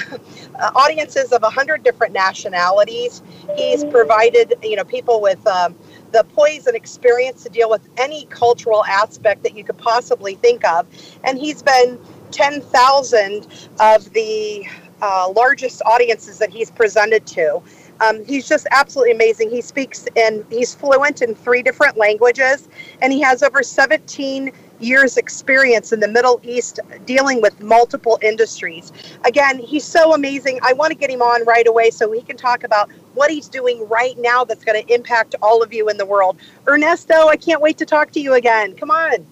[0.76, 3.22] audiences of 100 different nationalities.
[3.56, 5.76] He's provided, you know, people with um,
[6.12, 10.66] the poise and experience to deal with any cultural aspect that you could possibly think
[10.66, 10.88] of.
[11.24, 12.00] And he's been
[12.32, 13.48] 10,000
[13.80, 14.66] of the
[15.02, 17.62] uh, largest audiences that he's presented to.
[18.02, 19.50] Um, he's just absolutely amazing.
[19.50, 22.70] He speaks and he's fluent in three different languages,
[23.02, 28.94] and he has over 17 years experience in the Middle East dealing with multiple industries.
[29.26, 30.60] Again, he's so amazing.
[30.64, 33.50] I want to get him on right away so he can talk about what he's
[33.50, 36.38] doing right now that's going to impact all of you in the world.
[36.66, 38.76] Ernesto, I can't wait to talk to you again.
[38.76, 39.26] Come on.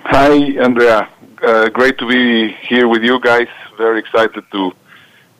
[0.00, 1.08] Hi, Andrea
[1.42, 3.48] uh, great to be here with you guys.
[3.76, 4.72] Very excited to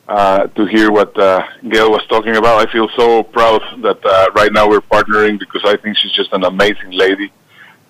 [0.09, 2.67] uh, to hear what uh, Gail was talking about.
[2.67, 6.33] I feel so proud that uh, right now we're partnering because I think she's just
[6.33, 7.31] an amazing lady,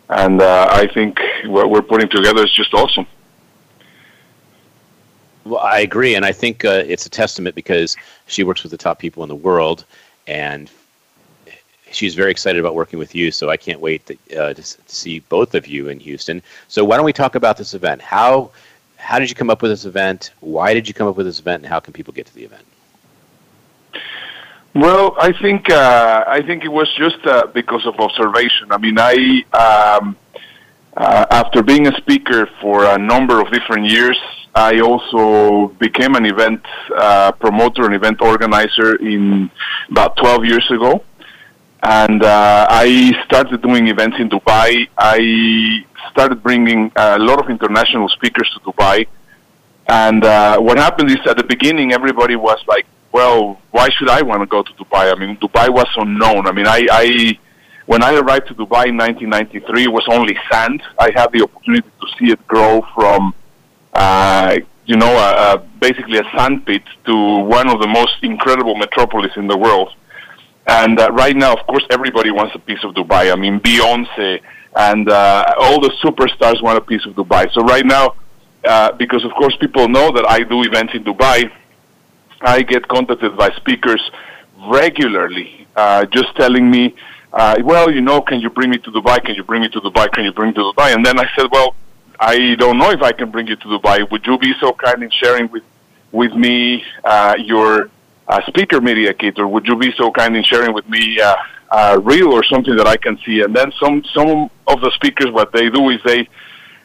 [0.09, 3.07] and uh, I think what we're putting together is just awesome.
[5.45, 7.95] Well, I agree, and I think uh, it's a testament because
[8.27, 9.85] she works with the top people in the world,
[10.27, 10.69] and
[11.89, 13.31] she's very excited about working with you.
[13.31, 16.43] So I can't wait to, to see both of you in Houston.
[16.67, 18.01] So why don't we talk about this event?
[18.01, 18.51] How
[18.99, 20.31] how did you come up with this event?
[20.41, 22.43] Why did you come up with this event, and how can people get to the
[22.43, 22.65] event?
[24.75, 28.71] Well, I think uh, I think it was just uh, because of observation.
[28.71, 30.15] I mean, I um,
[30.95, 34.17] uh, after being a speaker for a number of different years,
[34.53, 36.61] I also became an event
[36.95, 39.49] uh, promoter, an event organizer in
[39.89, 41.03] about 12 years ago.
[41.81, 44.89] And uh, I started doing events in Dubai.
[44.97, 49.07] I started bringing a lot of international speakers to Dubai.
[49.87, 54.21] And uh, what happened is at the beginning, everybody was like, well, why should I
[54.21, 55.11] want to go to Dubai?
[55.11, 56.47] I mean, Dubai was unknown.
[56.47, 57.39] I mean, I, I
[57.85, 60.83] when I arrived to Dubai in 1993, it was only sand.
[60.99, 63.33] I had the opportunity to see it grow from,
[63.93, 69.47] uh, you know, basically a sand pit to one of the most incredible metropolis in
[69.47, 69.91] the world.
[70.69, 73.33] And uh, right now, of course, everybody wants a piece of Dubai.
[73.33, 74.39] I mean, Beyonce
[74.75, 77.51] and uh, all the superstars want a piece of Dubai.
[77.53, 78.13] So right now,
[78.63, 81.51] uh, because of course people know that I do events in Dubai,
[82.41, 84.01] I get contacted by speakers
[84.67, 86.93] regularly, uh, just telling me,
[87.33, 89.25] uh, well, you know, can you bring me to Dubai?
[89.25, 90.11] Can you bring me to Dubai?
[90.11, 90.93] Can you bring me to Dubai?
[90.93, 91.75] And then I said, well,
[92.19, 94.09] I don't know if I can bring you to Dubai.
[94.11, 95.63] Would you be so kind in sharing with
[96.11, 97.89] with me uh, your
[98.29, 101.35] uh, speaker media kit, or would you be so kind in sharing with me uh,
[101.71, 103.41] a reel or something that I can see?
[103.41, 106.29] And then some some of the speakers, what they do is they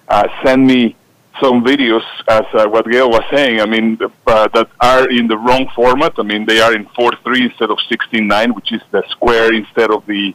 [0.09, 0.97] uh, send me
[1.43, 3.61] some videos, as uh, what Gail was saying.
[3.61, 6.15] I mean, uh, that are in the wrong format.
[6.19, 9.53] I mean, they are in four three instead of sixteen nine, which is the square
[9.53, 10.35] instead of the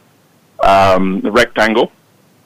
[0.62, 1.90] um, rectangle.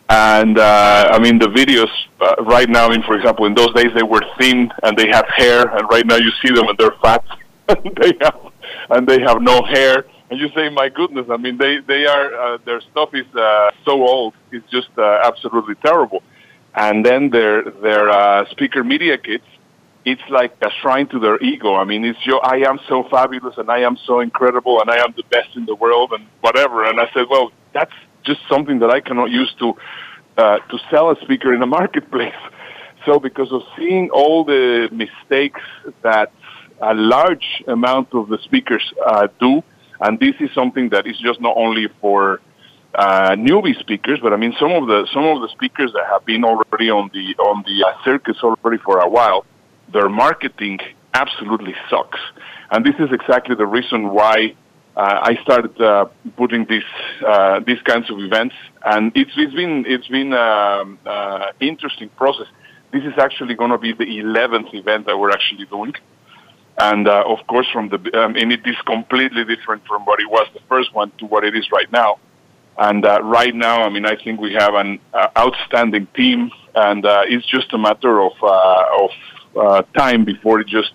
[0.08, 2.86] And uh, I mean, the videos uh, right now.
[2.86, 5.88] I mean, for example, in those days they were thin and they have hair, and
[5.90, 7.24] right now you see them and they're fat.
[7.68, 8.38] they have
[8.90, 10.04] and they have no hair.
[10.30, 13.70] And you say, my goodness, I mean, they they are uh, their stuff is uh,
[13.84, 14.34] so old.
[14.50, 16.22] It's just uh, absolutely terrible.
[16.74, 19.44] And then their their uh, speaker media kits,
[20.04, 21.74] it's like a shrine to their ego.
[21.74, 24.96] I mean, it's your I am so fabulous and I am so incredible and I
[24.96, 26.84] am the best in the world and whatever.
[26.84, 27.94] And I said, well, that's
[28.24, 29.74] just something that I cannot use to
[30.36, 32.34] uh, to sell a speaker in a marketplace.
[33.06, 35.60] So because of seeing all the mistakes
[36.02, 36.32] that
[36.80, 39.62] a large amount of the speakers uh, do,
[40.00, 42.40] and this is something that is just not only for
[42.94, 46.24] uh, newbie speakers, but I mean some of the some of the speakers that have
[46.24, 49.44] been already on the on the uh, circus already for a while,
[49.92, 50.78] their marketing
[51.12, 52.20] absolutely sucks,
[52.70, 54.54] and this is exactly the reason why
[54.96, 56.06] uh, I started uh,
[56.36, 56.84] putting these
[57.26, 60.98] uh, these kinds of events, and it's it's been it's been um,
[61.60, 62.46] interesting process.
[62.92, 65.94] This is actually going to be the 11th event that we're actually doing.
[66.78, 70.28] And uh, of course, from the um, and it is completely different from what it
[70.28, 72.18] was the first one to what it is right now.
[72.76, 77.06] And uh, right now, I mean, I think we have an uh, outstanding team, and
[77.06, 79.10] uh, it's just a matter of uh, of
[79.56, 80.94] uh, time before it just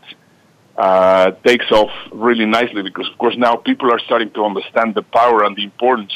[0.77, 2.81] uh, takes off really nicely.
[2.81, 6.13] Because of course, now people are starting to understand the power and the importance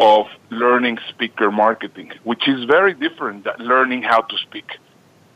[0.00, 4.66] of learning speaker marketing, which is very different than learning how to speak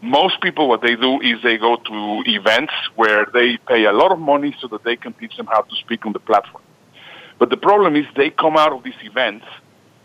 [0.02, 4.10] most people what they do is they go to events where they pay a lot
[4.10, 6.62] of money so that they can teach them how to speak on the platform.
[7.38, 9.46] But the problem is they come out of these events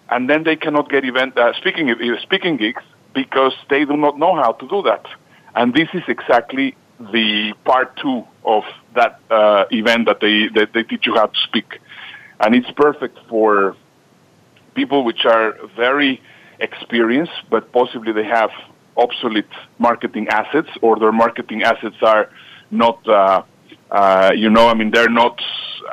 [0.09, 2.83] and then they cannot get event uh, speaking uh, speaking gigs
[3.13, 5.05] because they do not know how to do that.
[5.55, 8.63] And this is exactly the part two of
[8.95, 11.79] that uh, event that they that they teach you how to speak,
[12.39, 13.75] and it's perfect for
[14.75, 16.21] people which are very
[16.59, 18.51] experienced, but possibly they have
[18.97, 22.29] obsolete marketing assets or their marketing assets are
[22.71, 23.43] not uh,
[23.91, 25.41] uh, you know I mean they're not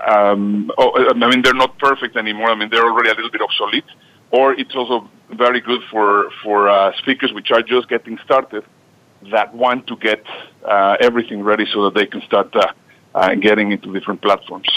[0.07, 3.43] um, oh, I mean they're not perfect anymore I mean they're already a little bit
[3.43, 3.85] obsolete
[4.31, 8.65] or it's also very good for for uh, speakers which are just getting started
[9.31, 10.25] that want to get
[10.65, 12.73] uh, everything ready so that they can start uh,
[13.15, 14.69] uh, getting into different platforms.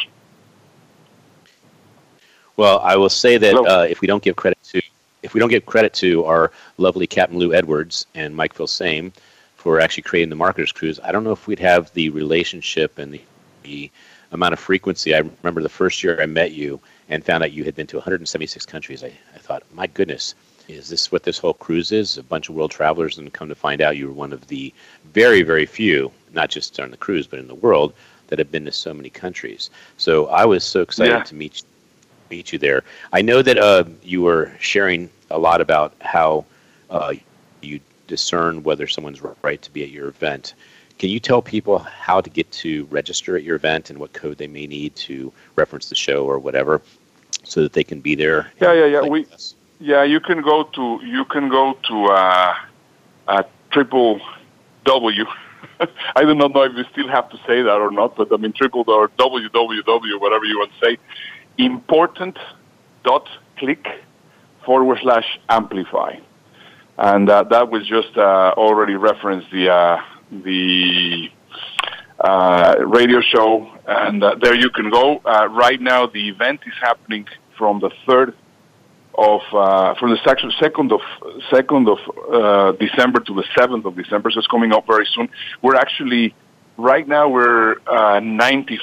[2.56, 4.57] Well, I will say that if we don't give credit
[5.24, 9.12] if we don't give credit to our lovely Captain Lou Edwards and Mike Filsaime
[9.56, 13.14] for actually creating the Marketers Cruise, I don't know if we'd have the relationship and
[13.14, 13.22] the,
[13.64, 13.90] the
[14.32, 15.16] amount of frequency.
[15.16, 17.98] I remember the first year I met you and found out you had been to
[17.98, 19.04] 176 countries.
[19.04, 20.36] I, I thought, my goodness,
[20.68, 22.18] is this what this whole cruise is?
[22.18, 24.74] A bunch of world travelers, and come to find out you were one of the
[25.14, 27.94] very, very few, not just on the cruise, but in the world,
[28.28, 29.70] that have been to so many countries.
[29.96, 31.24] So I was so excited Yeah.
[31.24, 31.64] to meet
[32.30, 32.84] meet you there.
[33.14, 36.46] I know that uh, you were sharing a lot about how
[36.90, 37.14] uh,
[37.62, 40.54] you discern whether someone's right to be at your event.
[40.98, 44.38] Can you tell people how to get to register at your event and what code
[44.38, 46.82] they may need to reference the show or whatever,
[47.44, 48.52] so that they can be there?
[48.60, 49.02] Yeah, yeah, yeah.
[49.02, 49.28] We
[49.80, 52.56] yeah, you can go to you can go to uh,
[53.28, 54.20] uh, triple
[54.86, 55.26] W.
[56.16, 58.38] I do not know if you still have to say that or not, but I
[58.38, 60.98] mean triple W, or www, whatever you want to say.
[61.58, 62.38] Important
[63.04, 63.28] dot
[63.58, 63.86] click
[64.66, 66.18] forward slash amplify,
[66.98, 69.98] and uh, that was just uh, already referenced the uh,
[70.32, 71.30] the
[72.20, 75.18] uh, radio show, and uh, there you can go.
[75.26, 77.26] Uh, right now, the event is happening
[77.58, 78.36] from the third
[79.18, 81.02] of uh, from the second of
[81.50, 81.98] second of
[82.32, 84.30] uh, December to the seventh of December.
[84.30, 85.30] So it's coming up very soon.
[85.62, 86.36] We're actually
[86.78, 87.76] right now we're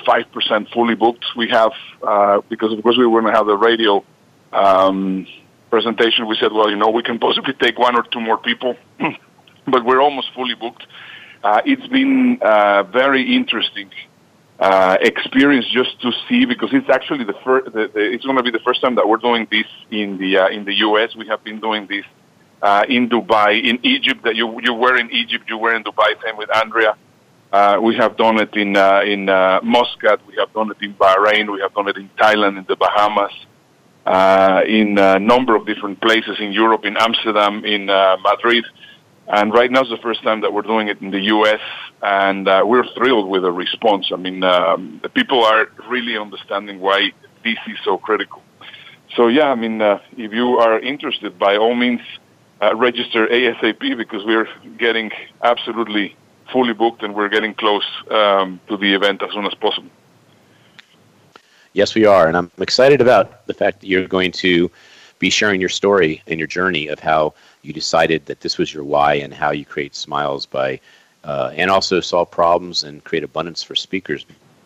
[0.06, 1.24] five percent fully booked.
[1.36, 1.72] We have
[2.02, 4.04] uh, because of course we want to have the radio
[4.52, 5.26] um,
[5.70, 6.26] presentation.
[6.28, 8.76] We said, well, you know, we can possibly take one or two more people,
[9.66, 10.86] but we're almost fully booked.
[11.42, 13.90] Uh, it's been uh, very interesting
[14.58, 17.72] uh, experience just to see because it's actually the first.
[17.72, 20.38] The, the, it's going to be the first time that we're doing this in the
[20.38, 21.14] uh, in the U.S.
[21.16, 22.04] We have been doing this
[22.62, 24.22] uh, in Dubai, in Egypt.
[24.24, 26.10] That you you were in Egypt, you were in Dubai.
[26.24, 26.96] Same with Andrea.
[27.54, 30.18] Uh, we have done it in uh, in uh, Muscat.
[30.26, 31.52] We have done it in Bahrain.
[31.52, 33.30] We have done it in Thailand, in the Bahamas,
[34.04, 38.64] uh, in a number of different places in Europe, in Amsterdam, in uh, Madrid.
[39.28, 41.60] And right now is the first time that we're doing it in the U.S.
[42.02, 44.10] and uh, we're thrilled with the response.
[44.12, 47.12] I mean, um, the people are really understanding why
[47.44, 48.42] this is so critical.
[49.14, 52.00] So yeah, I mean, uh, if you are interested, by all means,
[52.60, 56.16] uh, register ASAP because we're getting absolutely
[56.52, 59.88] fully booked and we're getting close um, to the event as soon as possible.
[61.72, 64.70] Yes, we are, and I'm excited about the fact that you're going to
[65.18, 68.84] be sharing your story and your journey of how you decided that this was your
[68.84, 70.78] why and how you create smiles by,
[71.24, 74.24] uh, and also solve problems and create abundance for speakers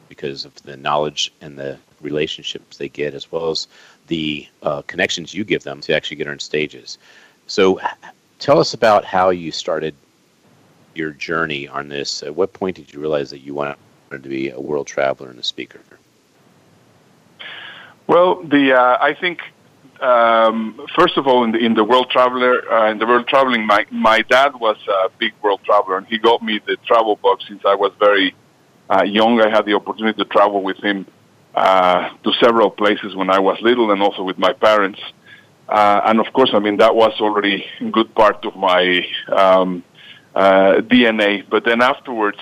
[0.09, 3.68] because of the knowledge and the relationships they get, as well as
[4.09, 6.99] the uh, connections you give them to actually get on stages.
[7.47, 7.81] So,
[8.39, 9.95] tell us about how you started
[10.99, 12.22] your journey on this.
[12.22, 13.78] At what point did you realize that you wanted
[14.11, 15.80] to be a world traveler and a speaker?
[18.07, 19.40] Well, the uh, I think
[20.01, 23.66] um, first of all, in the in the world traveler uh, in the world traveling,
[23.66, 27.38] my my dad was a big world traveler, and he got me the travel bug
[27.46, 28.34] since I was very
[28.88, 29.40] uh, young.
[29.40, 31.07] I had the opportunity to travel with him
[31.55, 35.01] uh, to several places when I was little, and also with my parents.
[35.68, 39.05] Uh, and of course, I mean that was already a good part of my
[39.36, 39.84] um,
[40.35, 41.45] DNA.
[41.49, 42.39] But then afterwards,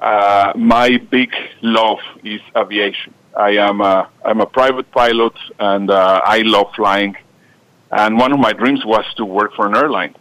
[0.00, 1.32] uh, my big
[1.62, 3.14] love is aviation.
[3.36, 7.16] I am a, I'm a private pilot and uh, I love flying.
[7.90, 10.16] And one of my dreams was to work for an airline.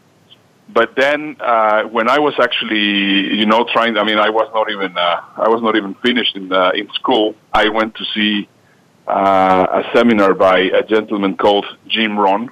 [0.70, 4.70] But then uh, when I was actually, you know, trying, I mean, I was not
[4.72, 7.36] even, uh, I was not even finished in, uh, in school.
[7.52, 8.48] I went to see
[9.08, 12.52] uh, a seminar by a gentleman called Jim Rohn.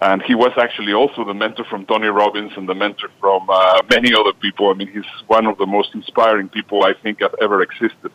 [0.00, 3.80] And he was actually also the mentor from Tony Robbins and the mentor from uh,
[3.90, 4.70] many other people.
[4.70, 8.12] I mean, he's one of the most inspiring people I think have ever existed.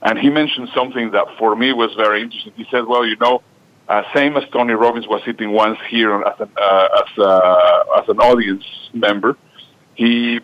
[0.00, 2.52] And he mentioned something that for me was very interesting.
[2.56, 3.42] He said, well, you know,
[3.88, 8.08] uh, same as Tony Robbins was sitting once here as an, uh, as, uh, as
[8.08, 9.36] an audience member,
[9.94, 10.40] he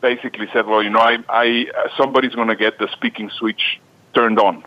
[0.00, 1.66] basically said, well, you know, I, I,
[1.96, 3.80] somebody's going to get the speaking switch
[4.14, 4.64] turned on.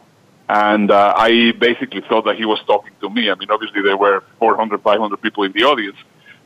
[0.48, 3.32] And uh, I basically thought that he was talking to me.
[3.32, 5.98] I mean, obviously there were 400, 500 people in the audience,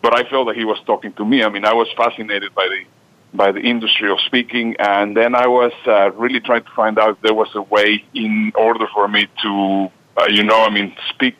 [0.02, 1.44] but I felt that he was talking to me.
[1.44, 2.86] I mean, I was fascinated by the
[3.32, 7.12] by the industry of speaking, and then I was uh, really trying to find out
[7.12, 10.96] if there was a way in order for me to, uh, you know, I mean,
[11.10, 11.40] speak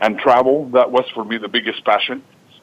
[0.00, 0.70] and travel.
[0.70, 2.22] That was for me the biggest passion.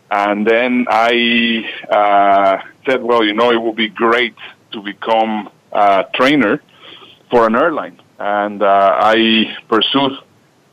[0.10, 4.36] And then I uh, said, well, you know, it would be great
[4.72, 6.62] to become a trainer
[7.30, 10.14] for an airline, and uh, I pursued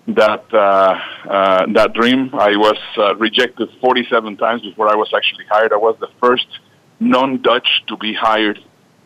[0.08, 2.30] that uh, uh, that dream.
[2.34, 5.72] I was uh, rejected 47 times before I was actually hired.
[5.72, 6.46] I was the first
[7.00, 8.58] non-Dutch to be hired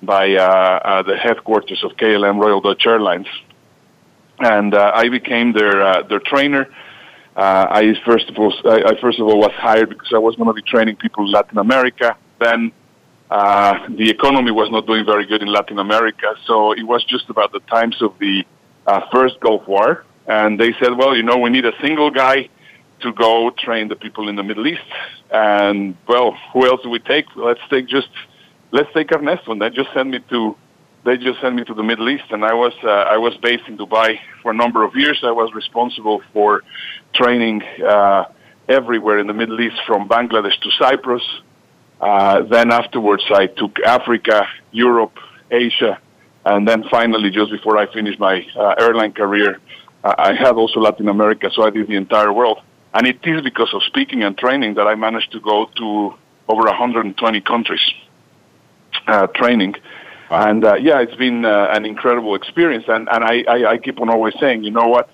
[0.03, 3.27] by uh, uh, the headquarters of KLM Royal Dutch Airlines,
[4.39, 6.69] and uh, I became their uh, their trainer.
[7.35, 10.37] Uh, I first of all I, I first of all was hired because I was
[10.37, 12.17] going to be training people in Latin America.
[12.41, 12.73] Then
[13.31, 17.29] uh, the economy was not doing very good in Latin America, so it was just
[17.29, 18.45] about the times of the
[18.87, 22.49] uh, first Gulf War, and they said, well, you know, we need a single guy
[23.01, 24.81] to go train the people in the Middle East.
[25.31, 27.27] And well, who else do we take?
[27.37, 28.09] Let's take just
[28.73, 30.57] let's take Ernesto, and they just sent me to
[31.05, 33.65] they just sent me to the Middle East, and I was uh, I was based
[33.69, 35.19] in Dubai for a number of years.
[35.23, 36.63] I was responsible for
[37.13, 38.25] training uh,
[38.69, 41.23] everywhere in the Middle East, from Bangladesh to Cyprus.
[42.01, 45.19] Uh, then afterwards, I took Africa, Europe,
[45.51, 45.99] Asia,
[46.45, 49.61] and then finally, just before I finished my uh, airline career,
[50.05, 51.51] I had also Latin America.
[51.53, 52.61] So I did the entire world,
[52.95, 56.15] and it is because of speaking and training that I managed to go to
[56.49, 57.85] over 120 countries
[59.07, 59.75] uh, training.
[60.31, 60.49] Wow.
[60.49, 62.85] And uh, yeah, it's been uh, an incredible experience.
[62.89, 65.09] And, and I, I, I, keep on always saying, you know what?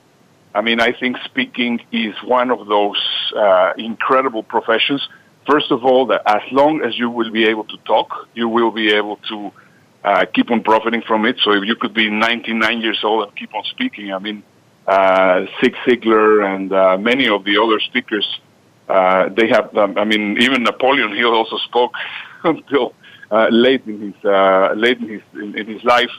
[0.55, 3.03] I mean, I think speaking is one of those
[3.37, 5.07] uh, incredible professions.
[5.47, 8.71] First of all, that as long as you will be able to talk, you will
[8.71, 9.53] be able to
[10.05, 11.37] uh, keep on profiting from it.
[11.43, 14.43] So if you could be 99 years old and keep on speaking, I mean,
[14.87, 18.27] uh, Ziglar and uh, many of the other speakers,
[18.89, 21.93] uh, they have, um, I mean, even Napoleon Hill also spoke
[22.45, 22.95] until
[23.31, 26.11] uh, late in his uh, late in his in, in his life,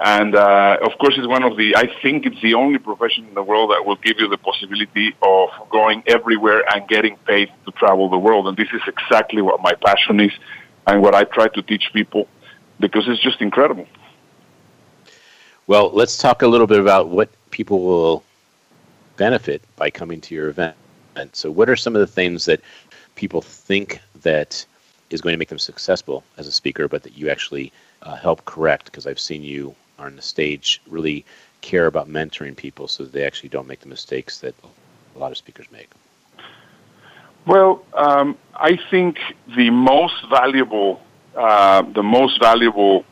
[0.00, 1.76] and uh, of course, it's one of the.
[1.76, 5.14] I think it's the only profession in the world that will give you the possibility
[5.22, 8.48] of going everywhere and getting paid to travel the world.
[8.48, 10.32] And this is exactly what my passion is,
[10.86, 12.26] and what I try to teach people,
[12.80, 13.86] because it's just incredible.
[15.68, 18.24] Well, let's talk a little bit about what people will
[19.16, 20.76] benefit by coming to your event.
[21.14, 22.60] And so, what are some of the things that
[23.14, 24.66] people think that
[25.10, 27.72] is going to make them successful as a speaker, but that you actually
[28.02, 31.24] uh, help correct because I've seen you on the stage really
[31.60, 34.54] care about mentoring people so that they actually don't make the mistakes that
[35.14, 35.90] a lot of speakers make.
[37.46, 39.18] Well, um, I think
[39.56, 41.00] the most valuable,
[41.36, 43.04] uh, the most valuable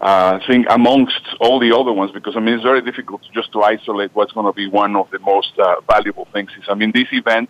[0.00, 3.62] uh, thing amongst all the other ones, because I mean it's very difficult just to
[3.62, 6.50] isolate what's going to be one of the most uh, valuable things.
[6.58, 7.48] Is I mean this event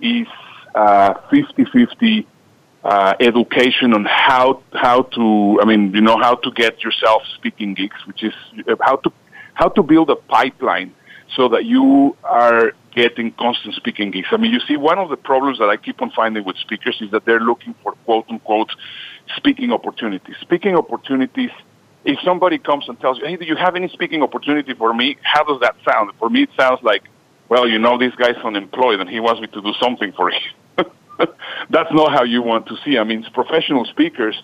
[0.00, 0.26] is
[0.74, 2.26] uh, 50-50
[2.84, 7.74] uh, education on how how to I mean you know how to get yourself speaking
[7.74, 8.34] gigs, which is
[8.68, 9.12] uh, how to
[9.54, 10.94] how to build a pipeline
[11.34, 14.28] so that you are getting constant speaking gigs.
[14.30, 16.98] I mean, you see, one of the problems that I keep on finding with speakers
[17.00, 18.70] is that they're looking for quote unquote
[19.36, 20.36] speaking opportunities.
[20.42, 21.50] Speaking opportunities.
[22.04, 25.16] If somebody comes and tells you, "Hey, do you have any speaking opportunity for me?"
[25.22, 26.10] How does that sound?
[26.18, 27.04] For me, it sounds like,
[27.48, 30.42] "Well, you know, this guy's unemployed and he wants me to do something for him."
[31.70, 32.98] that's not how you want to see.
[32.98, 34.36] I mean, professional speakers,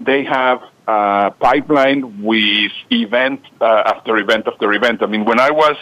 [0.00, 5.02] they have a pipeline with event uh, after event after event.
[5.02, 5.76] I mean, when I was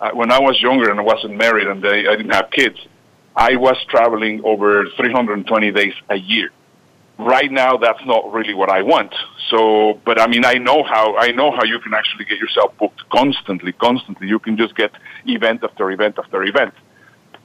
[0.00, 2.78] uh, when I was younger and I wasn't married and I, I didn't have kids,
[3.36, 6.50] I was traveling over 320 days a year.
[7.18, 9.14] Right now, that's not really what I want.
[9.48, 12.76] So, but I mean, I know how I know how you can actually get yourself
[12.78, 14.26] booked constantly, constantly.
[14.26, 14.90] You can just get
[15.26, 16.74] event after event after event.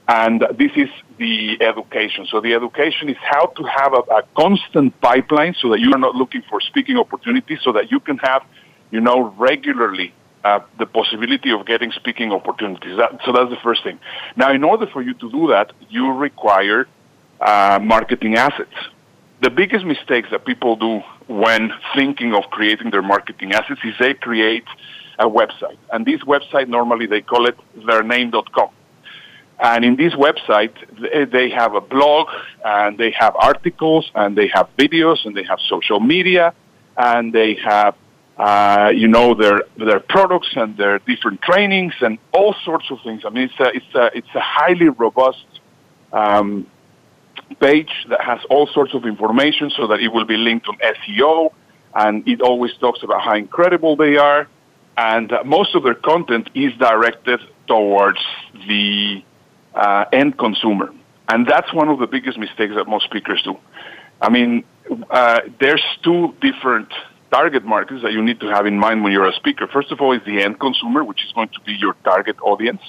[0.10, 0.90] And this is
[1.20, 2.26] the education.
[2.32, 6.00] So the education is how to have a, a, constant pipeline so that you are
[6.00, 8.42] not looking for speaking opportunities so that you can have,
[8.90, 10.12] you know, regularly
[10.44, 12.98] uh, the possibility of getting speaking opportunities.
[12.98, 14.00] That, so that's the first thing.
[14.36, 16.88] Now, in order for you to do that, you require
[17.40, 18.74] uh, marketing assets.
[19.44, 24.16] The biggest mistakes that people do when thinking of creating their marketing assets is they
[24.16, 24.66] create
[25.20, 25.78] a website.
[25.94, 28.70] And this website, normally they call it theirname.com
[29.60, 30.74] and in this website,
[31.32, 32.28] they have a blog
[32.64, 36.54] and they have articles and they have videos and they have social media
[36.96, 37.96] and they have,
[38.38, 43.24] uh, you know, their, their products and their different trainings and all sorts of things.
[43.26, 45.46] I mean, it's a, it's a, it's a highly robust,
[46.14, 46.66] um,
[47.60, 51.52] page that has all sorts of information so that it will be linked on SEO
[51.96, 54.48] and it always talks about how incredible they are.
[54.96, 58.20] And uh, most of their content is directed towards
[58.68, 59.24] the
[59.80, 60.94] uh, end consumer.
[61.30, 63.58] And that's one of the biggest mistakes that most speakers do.
[64.22, 64.64] I mean,
[65.10, 66.90] uh, there's two different
[67.32, 69.68] target markets that you need to have in mind when you're a speaker.
[69.68, 72.82] First of all, is the end consumer, which is going to be your target audience.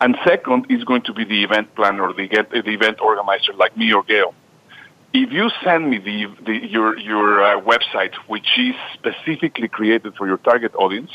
[0.00, 3.76] And second is going to be the event planner or the, the event organizer like
[3.76, 4.34] me or Gail.
[5.12, 10.26] If you send me the, the your, your uh, website, which is specifically created for
[10.26, 11.10] your target audience,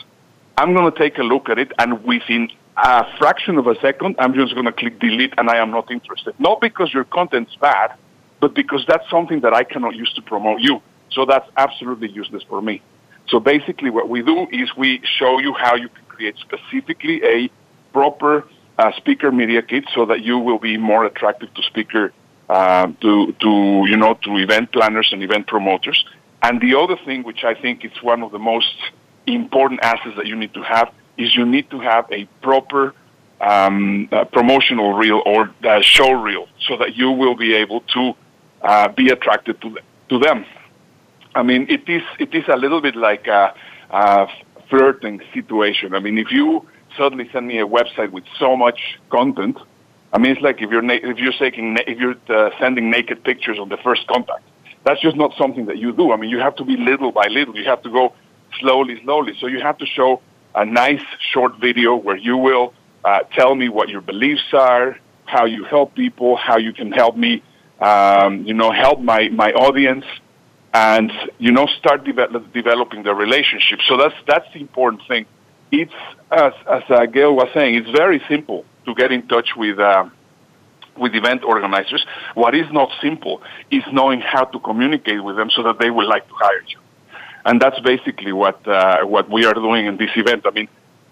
[0.55, 4.15] I'm going to take a look at it, and within a fraction of a second,
[4.19, 6.39] I'm just going to click delete and I am not interested.
[6.39, 7.95] Not because your content's bad,
[8.39, 10.81] but because that's something that I cannot use to promote you.
[11.11, 12.81] So that's absolutely useless for me.
[13.29, 17.49] So basically what we do is we show you how you can create specifically a
[17.93, 18.47] proper
[18.77, 22.13] uh, speaker media kit so that you will be more attractive to speaker,
[22.47, 26.05] uh, to, to, you know, to event planners and event promoters.
[26.43, 28.75] And the other thing, which I think is one of the most
[29.25, 32.93] important assets that you need to have, is you need to have a proper
[33.41, 38.13] um, uh, promotional reel or uh, show reel so that you will be able to
[38.61, 39.77] uh, be attracted to,
[40.09, 40.45] to them.
[41.35, 43.53] I mean, it is it is a little bit like a,
[43.91, 44.27] a
[44.69, 45.93] flirting situation.
[45.93, 46.65] I mean, if you
[46.97, 49.57] suddenly send me a website with so much content,
[50.13, 53.23] I mean, it's like if you're na- if you're taking if you're uh, sending naked
[53.23, 54.43] pictures on the first contact.
[54.83, 56.13] That's just not something that you do.
[56.13, 57.57] I mean, you have to be little by little.
[57.57, 58.13] You have to go
[58.59, 59.33] slowly, slowly.
[59.39, 60.21] So you have to show
[60.57, 62.73] a nice short video where you will
[63.05, 67.15] uh, tell me what your beliefs are, how you help people, how you can help
[67.15, 67.43] me,
[67.79, 70.05] um, you know, help my, my audience,
[70.73, 73.79] and you know, start de- developing the relationship.
[73.87, 75.25] So that's that's the important thing.
[75.71, 75.93] It's
[76.31, 79.79] as as uh, Gail was saying, it's very simple to get in touch with.
[79.79, 80.09] Uh,
[80.99, 82.03] with event organizers,
[82.33, 83.39] what is not simple
[83.69, 86.79] is knowing how to communicate with them so that they will like to hire you.
[87.47, 90.41] And that's basically what uh, what we are doing in this event.
[90.45, 90.67] I mean,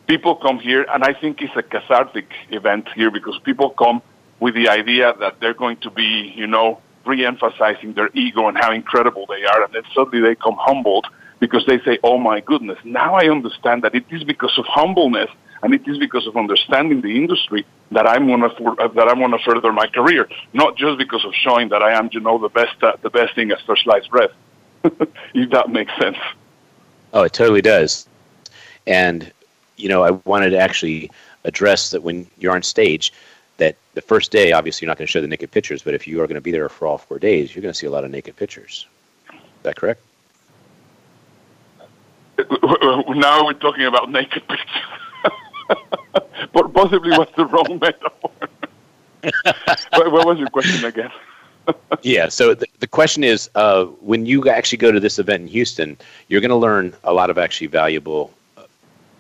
[0.05, 4.01] people come here, and I think it's a cathartic event here because people come
[4.41, 8.73] with the idea that they're going to be, you know, re-emphasizing their ego and how
[8.73, 11.07] incredible they are, and then suddenly they come humbled
[11.39, 15.31] because they say, "Oh my goodness, now I understand that it is because of humbleness
[15.63, 19.21] and it is because of understanding the industry that I'm going to uh, that I'm
[19.31, 22.49] to further my career, not just because of showing that I am, you know, the
[22.49, 24.31] best uh, the best thing as first sliced bread."
[25.33, 26.17] If that makes sense.
[27.13, 28.07] Oh, it totally does.
[28.88, 29.31] And
[29.77, 31.11] you know, I wanted to actually
[31.43, 33.13] address that when you're on stage,
[33.57, 36.07] that the first day, obviously, you're not going to show the naked pictures, but if
[36.07, 37.91] you are going to be there for all four days, you're going to see a
[37.91, 38.88] lot of naked pictures.
[39.31, 40.01] Is that correct?
[43.07, 44.83] Now we're talking about naked pictures.
[46.53, 48.31] but possibly was the wrong metaphor.
[50.11, 51.11] what was your question again?
[52.01, 52.30] Yeah.
[52.30, 55.97] So the, the question is, uh, when you actually go to this event in Houston,
[56.28, 58.63] you're going to learn a lot of actually valuable uh,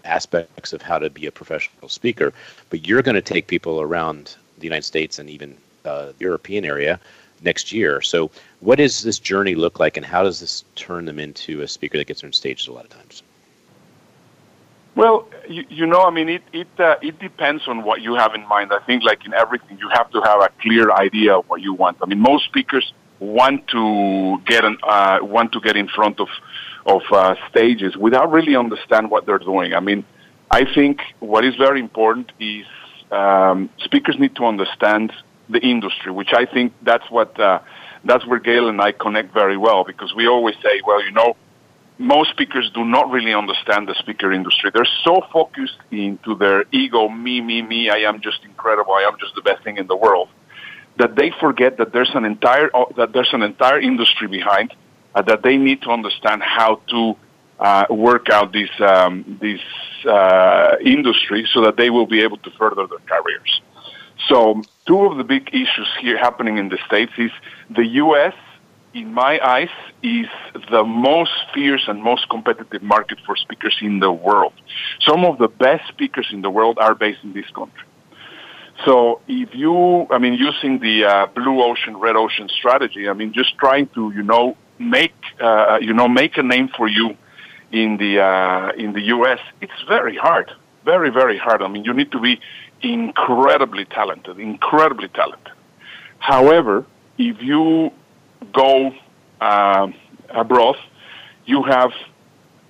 [0.03, 2.33] aspects of how to be a professional speaker.
[2.69, 6.65] But you're going to take people around the United States and even uh, the European
[6.65, 6.99] area
[7.41, 8.01] next year.
[8.01, 11.67] So, what does this journey look like, and how does this turn them into a
[11.67, 13.23] speaker that gets on stages a lot of times?
[14.95, 18.33] Well, you, you know, I mean, it it uh, it depends on what you have
[18.33, 18.71] in mind.
[18.71, 21.73] I think, like in everything, you have to have a clear idea of what you
[21.73, 21.97] want.
[22.01, 26.29] I mean, most speakers want to get an, uh, want to get in front of
[26.85, 29.73] of uh, stages without really understand what they're doing.
[29.73, 30.05] I mean,
[30.49, 32.65] I think what is very important is
[33.11, 35.11] um, speakers need to understand
[35.49, 37.59] the industry, which I think that's what uh,
[38.05, 41.35] that's where Gail and I connect very well because we always say, well, you know
[41.97, 44.71] most speakers do not really understand the speaker industry.
[44.73, 49.17] They're so focused into their ego, me, me, me, I am just incredible, I am
[49.19, 50.29] just the best thing in the world,
[50.97, 54.73] that they forget that there's an entire uh, that there's an entire industry behind,
[55.13, 57.15] uh, that they need to understand how to
[57.59, 59.61] uh, work out this um, this
[60.05, 63.61] uh, industry so that they will be able to further their careers.
[64.27, 67.31] So, two of the big issues here happening in the states is
[67.69, 68.33] the U.S
[68.95, 69.69] in my eyes,
[70.01, 70.27] is
[70.71, 74.53] the most fierce and most competitive market for speakers in the world.
[75.01, 77.85] Some of the best speakers in the world are based in this country.
[78.85, 83.33] So if you, I mean, using the uh, blue ocean, red ocean strategy, I mean,
[83.33, 87.17] just trying to, you know, make, uh, you know, make a name for you
[87.71, 89.39] in the uh, in the U.S.
[89.61, 90.51] It's very hard,
[90.85, 91.61] very very hard.
[91.61, 92.39] I mean, you need to be
[92.81, 95.53] incredibly talented, incredibly talented.
[96.19, 96.85] However,
[97.17, 97.91] if you
[98.53, 98.91] go
[99.41, 99.87] uh,
[100.29, 100.75] abroad,
[101.45, 101.91] you have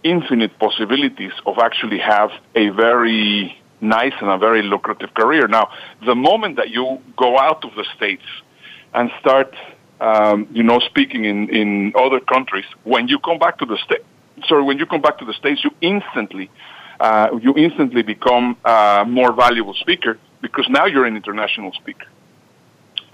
[0.04, 5.48] infinite possibilities of actually have a very nice and a very lucrative career.
[5.48, 5.72] Now,
[6.06, 8.24] the moment that you go out of the states
[8.94, 9.54] and start,
[10.00, 14.04] um, you know, speaking in, in other countries, when you come back to the state,
[14.48, 16.50] sorry, when you come back to the states, you instantly,
[17.00, 22.08] uh, you instantly become a more valuable speaker because now you're an international speaker.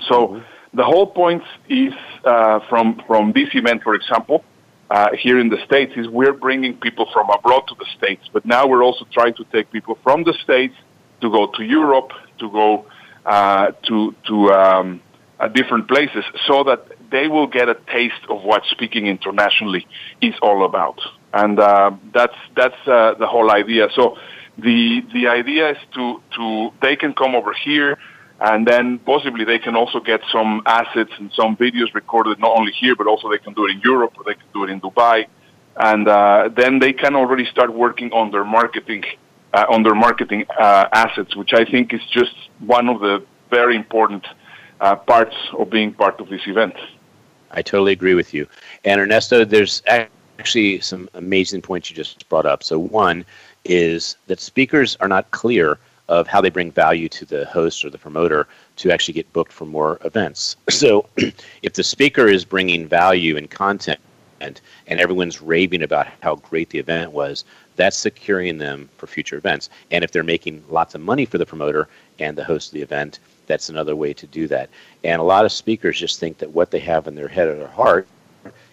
[0.07, 0.41] So.
[0.73, 1.93] The whole point is
[2.23, 4.43] uh, from from this event, for example,
[4.89, 8.45] uh, here in the states, is we're bringing people from abroad to the states, but
[8.45, 10.75] now we're also trying to take people from the states
[11.19, 12.85] to go to Europe, to go
[13.25, 15.01] uh, to to um,
[15.41, 19.85] uh, different places, so that they will get a taste of what speaking internationally
[20.21, 21.01] is all about,
[21.33, 23.89] and uh, that's that's uh, the whole idea.
[23.93, 24.17] So
[24.57, 27.97] the the idea is to to they can come over here
[28.41, 32.71] and then possibly they can also get some assets and some videos recorded not only
[32.71, 34.81] here, but also they can do it in Europe or they can do it in
[34.81, 35.27] Dubai.
[35.77, 39.03] And uh, then they can already start working on their marketing,
[39.53, 43.75] uh, on their marketing uh, assets, which I think is just one of the very
[43.75, 44.25] important
[44.79, 46.75] uh, parts of being part of this event.
[47.51, 48.47] I totally agree with you.
[48.83, 52.63] And Ernesto, there's actually some amazing points you just brought up.
[52.63, 53.23] So one
[53.65, 55.77] is that speakers are not clear
[56.11, 58.45] of how they bring value to the host or the promoter
[58.75, 60.57] to actually get booked for more events.
[60.81, 61.07] So,
[61.63, 63.99] if the speaker is bringing value and content
[64.41, 67.45] and and everyone's raving about how great the event was,
[67.75, 69.69] that's securing them for future events.
[69.91, 71.87] And if they're making lots of money for the promoter
[72.19, 74.69] and the host of the event, that's another way to do that.
[75.03, 77.55] And a lot of speakers just think that what they have in their head or
[77.55, 78.07] their heart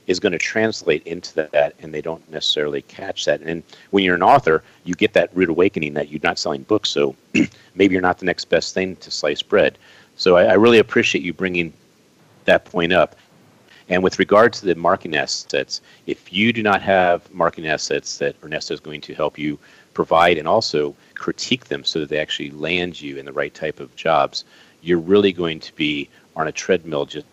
[0.09, 3.41] is going to translate into that, and they don't necessarily catch that.
[3.43, 6.89] And when you're an author, you get that rude awakening that you're not selling books,
[6.89, 7.15] so
[7.75, 9.79] maybe you're not the next best thing to slice bread.
[10.17, 11.73] So I, I really appreciate you bringing
[12.47, 13.17] that point up.
[13.91, 18.35] And with regard to the marketing assets, if you do not have marketing assets that
[18.43, 19.59] Ernesto is going to help you
[19.95, 23.79] provide and also critique them so that they actually land you in the right type
[23.79, 24.45] of jobs,
[24.83, 27.27] you're really going to be on a treadmill just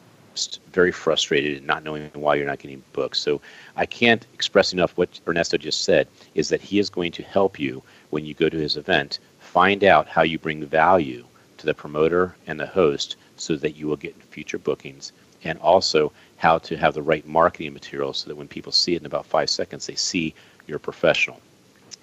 [0.71, 3.19] very frustrated and not knowing why you're not getting books.
[3.19, 3.41] So
[3.75, 7.59] I can't express enough what Ernesto just said is that he is going to help
[7.59, 11.23] you when you go to his event find out how you bring value
[11.57, 15.13] to the promoter and the host so that you will get future bookings
[15.45, 19.01] and also how to have the right marketing materials so that when people see it
[19.01, 20.33] in about five seconds they see
[20.67, 21.39] you're professional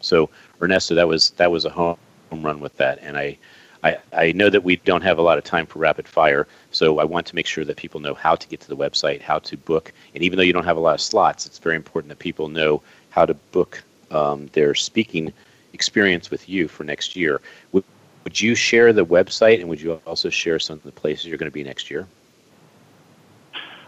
[0.01, 0.31] so
[0.63, 1.99] ernesto that was that was a home
[2.31, 3.37] run with that and i
[3.83, 6.99] I, I know that we don't have a lot of time for rapid fire, so
[6.99, 9.41] I want to make sure that people know how to get to the website, how
[9.41, 12.09] to book, and even though you don't have a lot of slots, it's very important
[12.11, 15.33] that people know how to book um, their speaking
[15.73, 17.41] experience with you for next year.
[17.73, 17.85] Would,
[18.25, 21.39] would you share the website, and would you also share some of the places you're
[21.39, 22.07] going to be next year?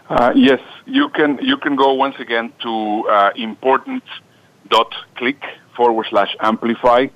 [0.09, 1.39] Uh, yes, you can.
[1.41, 5.43] You can go once again to uh, important.click
[5.75, 7.07] forward slash amplify.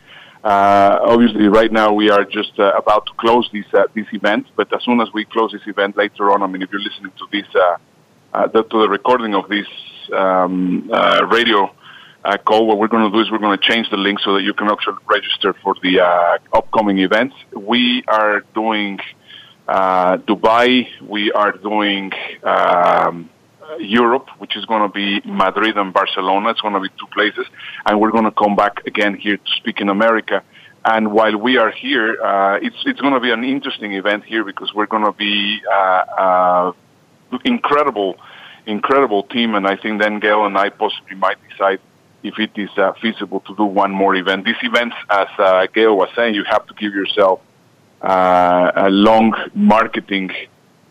[0.44, 4.48] Uh, obviously, right now we are just uh, about to close this uh, this event.
[4.56, 7.12] But as soon as we close this event later on, I mean, if you're listening
[7.18, 7.78] to this uh,
[8.34, 9.68] uh, to the recording of this
[10.14, 11.76] um, uh, radio
[12.46, 14.44] call, what we're going to do is we're going to change the link so that
[14.44, 17.36] you can actually register for the uh, upcoming events.
[17.54, 19.00] We are doing
[19.68, 20.88] uh, Dubai.
[21.02, 22.12] We are doing.
[22.44, 23.30] Um,
[23.80, 26.50] Europe, which is going to be Madrid and Barcelona.
[26.50, 27.46] It's going to be two places,
[27.86, 30.44] and we're going to come back again here to speak in America.
[30.86, 34.44] And while we are here, uh, it's it's going to be an interesting event here
[34.44, 36.72] because we're going to be uh, uh,
[37.44, 38.16] incredible,
[38.66, 41.80] incredible team, and I think then Gail and I possibly might decide
[42.24, 44.46] if it is uh, feasible to do one more event.
[44.46, 47.42] These events, as uh, Gail was saying, you have to give yourself
[48.02, 50.32] uh, a long marketing,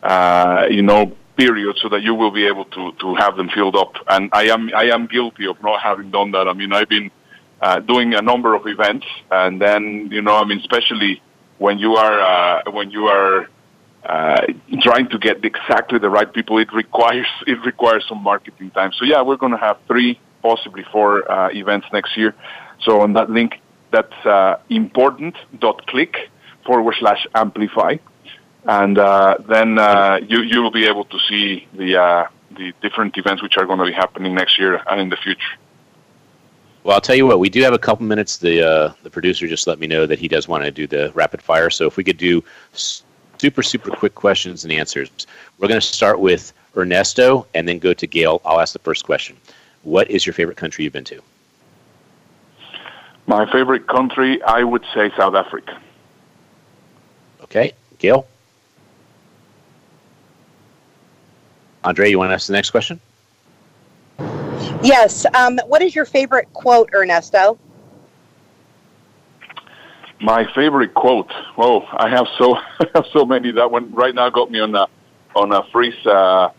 [0.02, 3.76] uh, you know, period so that you will be able to, to have them filled
[3.76, 3.92] up.
[4.08, 6.48] And I am, I am guilty of not having done that.
[6.48, 7.10] I mean, I've been
[7.62, 11.22] uh, doing a number of events and then, you know, I mean, especially
[11.58, 13.48] when you are, uh, when you are,
[14.04, 14.46] uh,
[14.80, 18.90] trying to get exactly the right people, it requires, it requires some marketing time.
[18.98, 22.34] So yeah, we're going to have three, possibly four, uh, events next year.
[22.82, 23.60] So on that link,
[23.92, 26.16] that's, uh, important.click
[26.66, 27.96] forward slash amplify
[28.68, 33.16] and uh, then uh, you you will be able to see the uh, the different
[33.16, 35.56] events which are going to be happening next year and in the future.
[36.84, 37.40] Well, I'll tell you what.
[37.40, 38.36] We do have a couple minutes.
[38.36, 41.10] The uh, the producer just let me know that he does want to do the
[41.14, 41.70] rapid fire.
[41.70, 45.10] So if we could do super super quick questions and answers,
[45.58, 48.42] we're going to start with Ernesto and then go to Gail.
[48.44, 49.38] I'll ask the first question.
[49.82, 51.22] What is your favorite country you've been to?
[53.26, 55.80] My favorite country, I would say South Africa.
[57.42, 58.26] Okay, Gail.
[61.84, 63.00] Andrea, you want to ask the next question?
[64.82, 65.26] Yes.
[65.34, 67.58] Um, what is your favorite quote, Ernesto?
[70.20, 71.30] My favorite quote.
[71.54, 73.52] Whoa, I have so I have so many.
[73.52, 74.86] That one right now got me on a
[75.36, 76.50] on a freeze uh,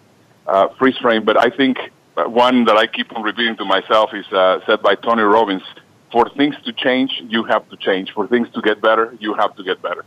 [0.47, 1.25] uh, freeze frame.
[1.25, 1.77] But I think
[2.15, 5.63] one that I keep on repeating to myself is uh, said by Tony Robbins:
[6.11, 8.11] "For things to change, you have to change.
[8.13, 10.05] For things to get better, you have to get better."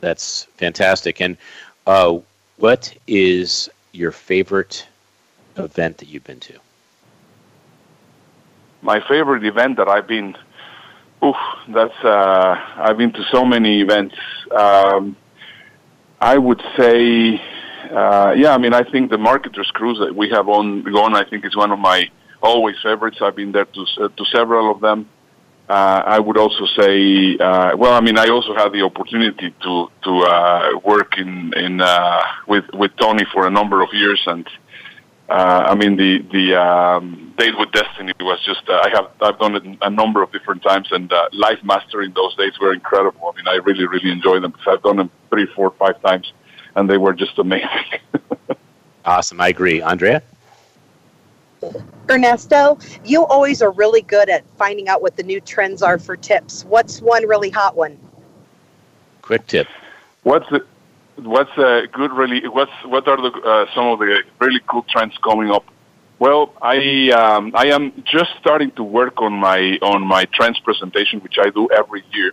[0.00, 1.22] That's fantastic.
[1.22, 1.38] And
[1.86, 2.18] uh,
[2.56, 4.86] what is your favorite
[5.56, 6.54] event that you've been to?
[8.82, 10.36] My favorite event that I've been,
[11.24, 11.36] oof,
[11.68, 14.14] that's uh, I've been to so many events.
[14.50, 15.16] Um,
[16.20, 17.40] I would say,
[17.90, 21.24] uh, yeah, I mean, I think the Marketers Cruise that we have on gone, I
[21.24, 22.10] think is one of my
[22.42, 23.18] always favorites.
[23.20, 25.08] I've been there to uh, to several of them.
[25.68, 29.90] Uh, I would also say, uh, well, I mean, I also had the opportunity to
[30.02, 34.46] to uh, work in in uh, with with Tony for a number of years, and
[35.30, 39.38] uh, I mean, the the um, date with Destiny was just uh, I have I've
[39.38, 43.32] done it a number of different times, and live mastering those dates were incredible.
[43.32, 46.30] I mean, I really really enjoyed them because I've done them three, four, five times,
[46.76, 48.00] and they were just amazing.
[49.06, 50.22] awesome, I agree, Andrea.
[52.10, 56.16] Ernesto, you always are really good at finding out what the new trends are for
[56.16, 56.64] tips.
[56.64, 57.98] What's one really hot one?
[59.22, 59.68] Quick tip.
[60.22, 60.66] What's the
[61.16, 62.46] what's a good really?
[62.48, 65.64] What's what are the uh, some of the really cool trends coming up?
[66.18, 71.20] Well, I um, I am just starting to work on my on my trends presentation,
[71.20, 72.32] which I do every year.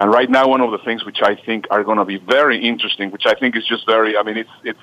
[0.00, 2.64] And right now, one of the things which I think are going to be very
[2.64, 4.78] interesting, which I think is just very, I mean, it's it's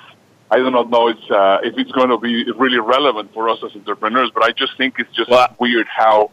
[0.51, 3.59] I do not know it's, uh, if it's going to be really relevant for us
[3.63, 6.31] as entrepreneurs, but I just think it's just well, weird how.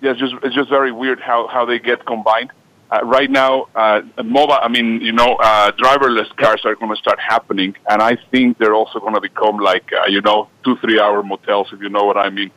[0.00, 2.52] Yeah, it's just it's just very weird how how they get combined.
[2.90, 4.58] Uh, right now, uh, mobile.
[4.60, 8.58] I mean, you know, uh, driverless cars are going to start happening, and I think
[8.58, 11.88] they're also going to become like uh, you know two three hour motels, if you
[11.88, 12.50] know what I mean.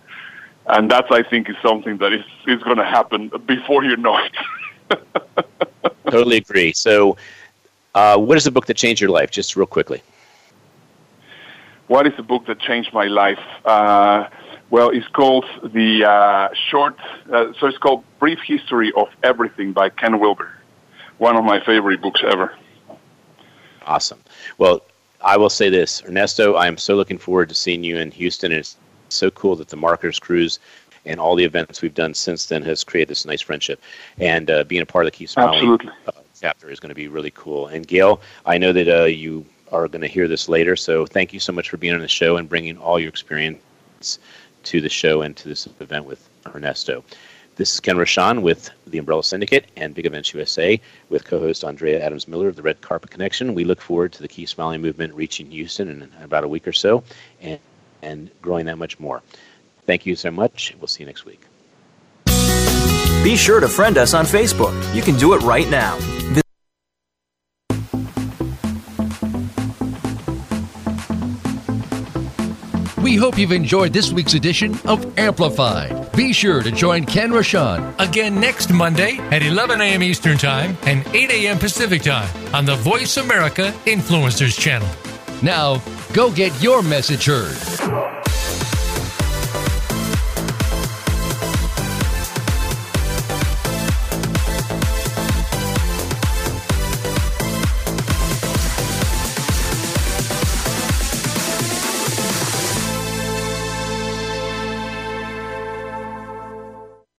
[0.68, 4.18] And that I think is something that is is going to happen before you know
[4.18, 5.46] it.
[6.06, 6.74] totally agree.
[6.74, 7.18] So
[7.96, 9.32] uh, what is the book that changed your life?
[9.32, 10.02] Just real quickly.
[11.88, 13.40] What is the book that changed my life?
[13.66, 14.30] Uh,
[14.70, 16.96] well, it's called the uh, short.
[17.32, 20.50] Uh, so it's called Brief History of Everything by Ken Wilber.
[21.18, 22.56] One of my favorite books ever.
[23.86, 24.20] Awesome.
[24.58, 24.82] Well,
[25.20, 26.56] I will say this, Ernesto.
[26.56, 28.52] I am so looking forward to seeing you in Houston.
[28.52, 28.78] It's
[29.10, 30.60] so cool that the Marketers Cruise
[31.06, 33.82] and all the events we've done since then has created this nice friendship.
[34.18, 35.92] And uh, being a part of the Keep Smiling Absolutely.
[36.08, 36.12] Uh,
[36.42, 37.68] chapter is going to be really cool.
[37.68, 41.34] And Gail, I know that uh, you are going to hear this later, so thank
[41.34, 43.62] you so much for being on the show and bringing all your experience
[44.64, 47.04] to the show and to this event with Ernesto.
[47.58, 50.80] This is Ken Rochon with the Umbrella Syndicate and Big Events USA
[51.10, 53.54] with co-host Andrea Adams Miller of the Red Carpet Connection.
[53.54, 56.74] We look forward to the Keep Smiling movement reaching Houston in about a week or
[56.74, 57.04] so
[57.42, 57.60] and,
[58.02, 59.22] and growing that much more.
[59.86, 60.74] Thank you so much.
[60.80, 61.51] We'll see you next week.
[63.24, 64.74] Be sure to friend us on Facebook.
[64.96, 65.98] You can do it right now.
[73.02, 76.12] We hope you've enjoyed this week's edition of Amplified.
[76.14, 80.04] Be sure to join Ken Rochon again next Monday at 11 a.m.
[80.04, 81.58] Eastern Time and 8 a.m.
[81.58, 84.88] Pacific Time on the Voice America Influencers Channel.
[85.42, 85.82] Now,
[86.14, 88.21] go get your message heard.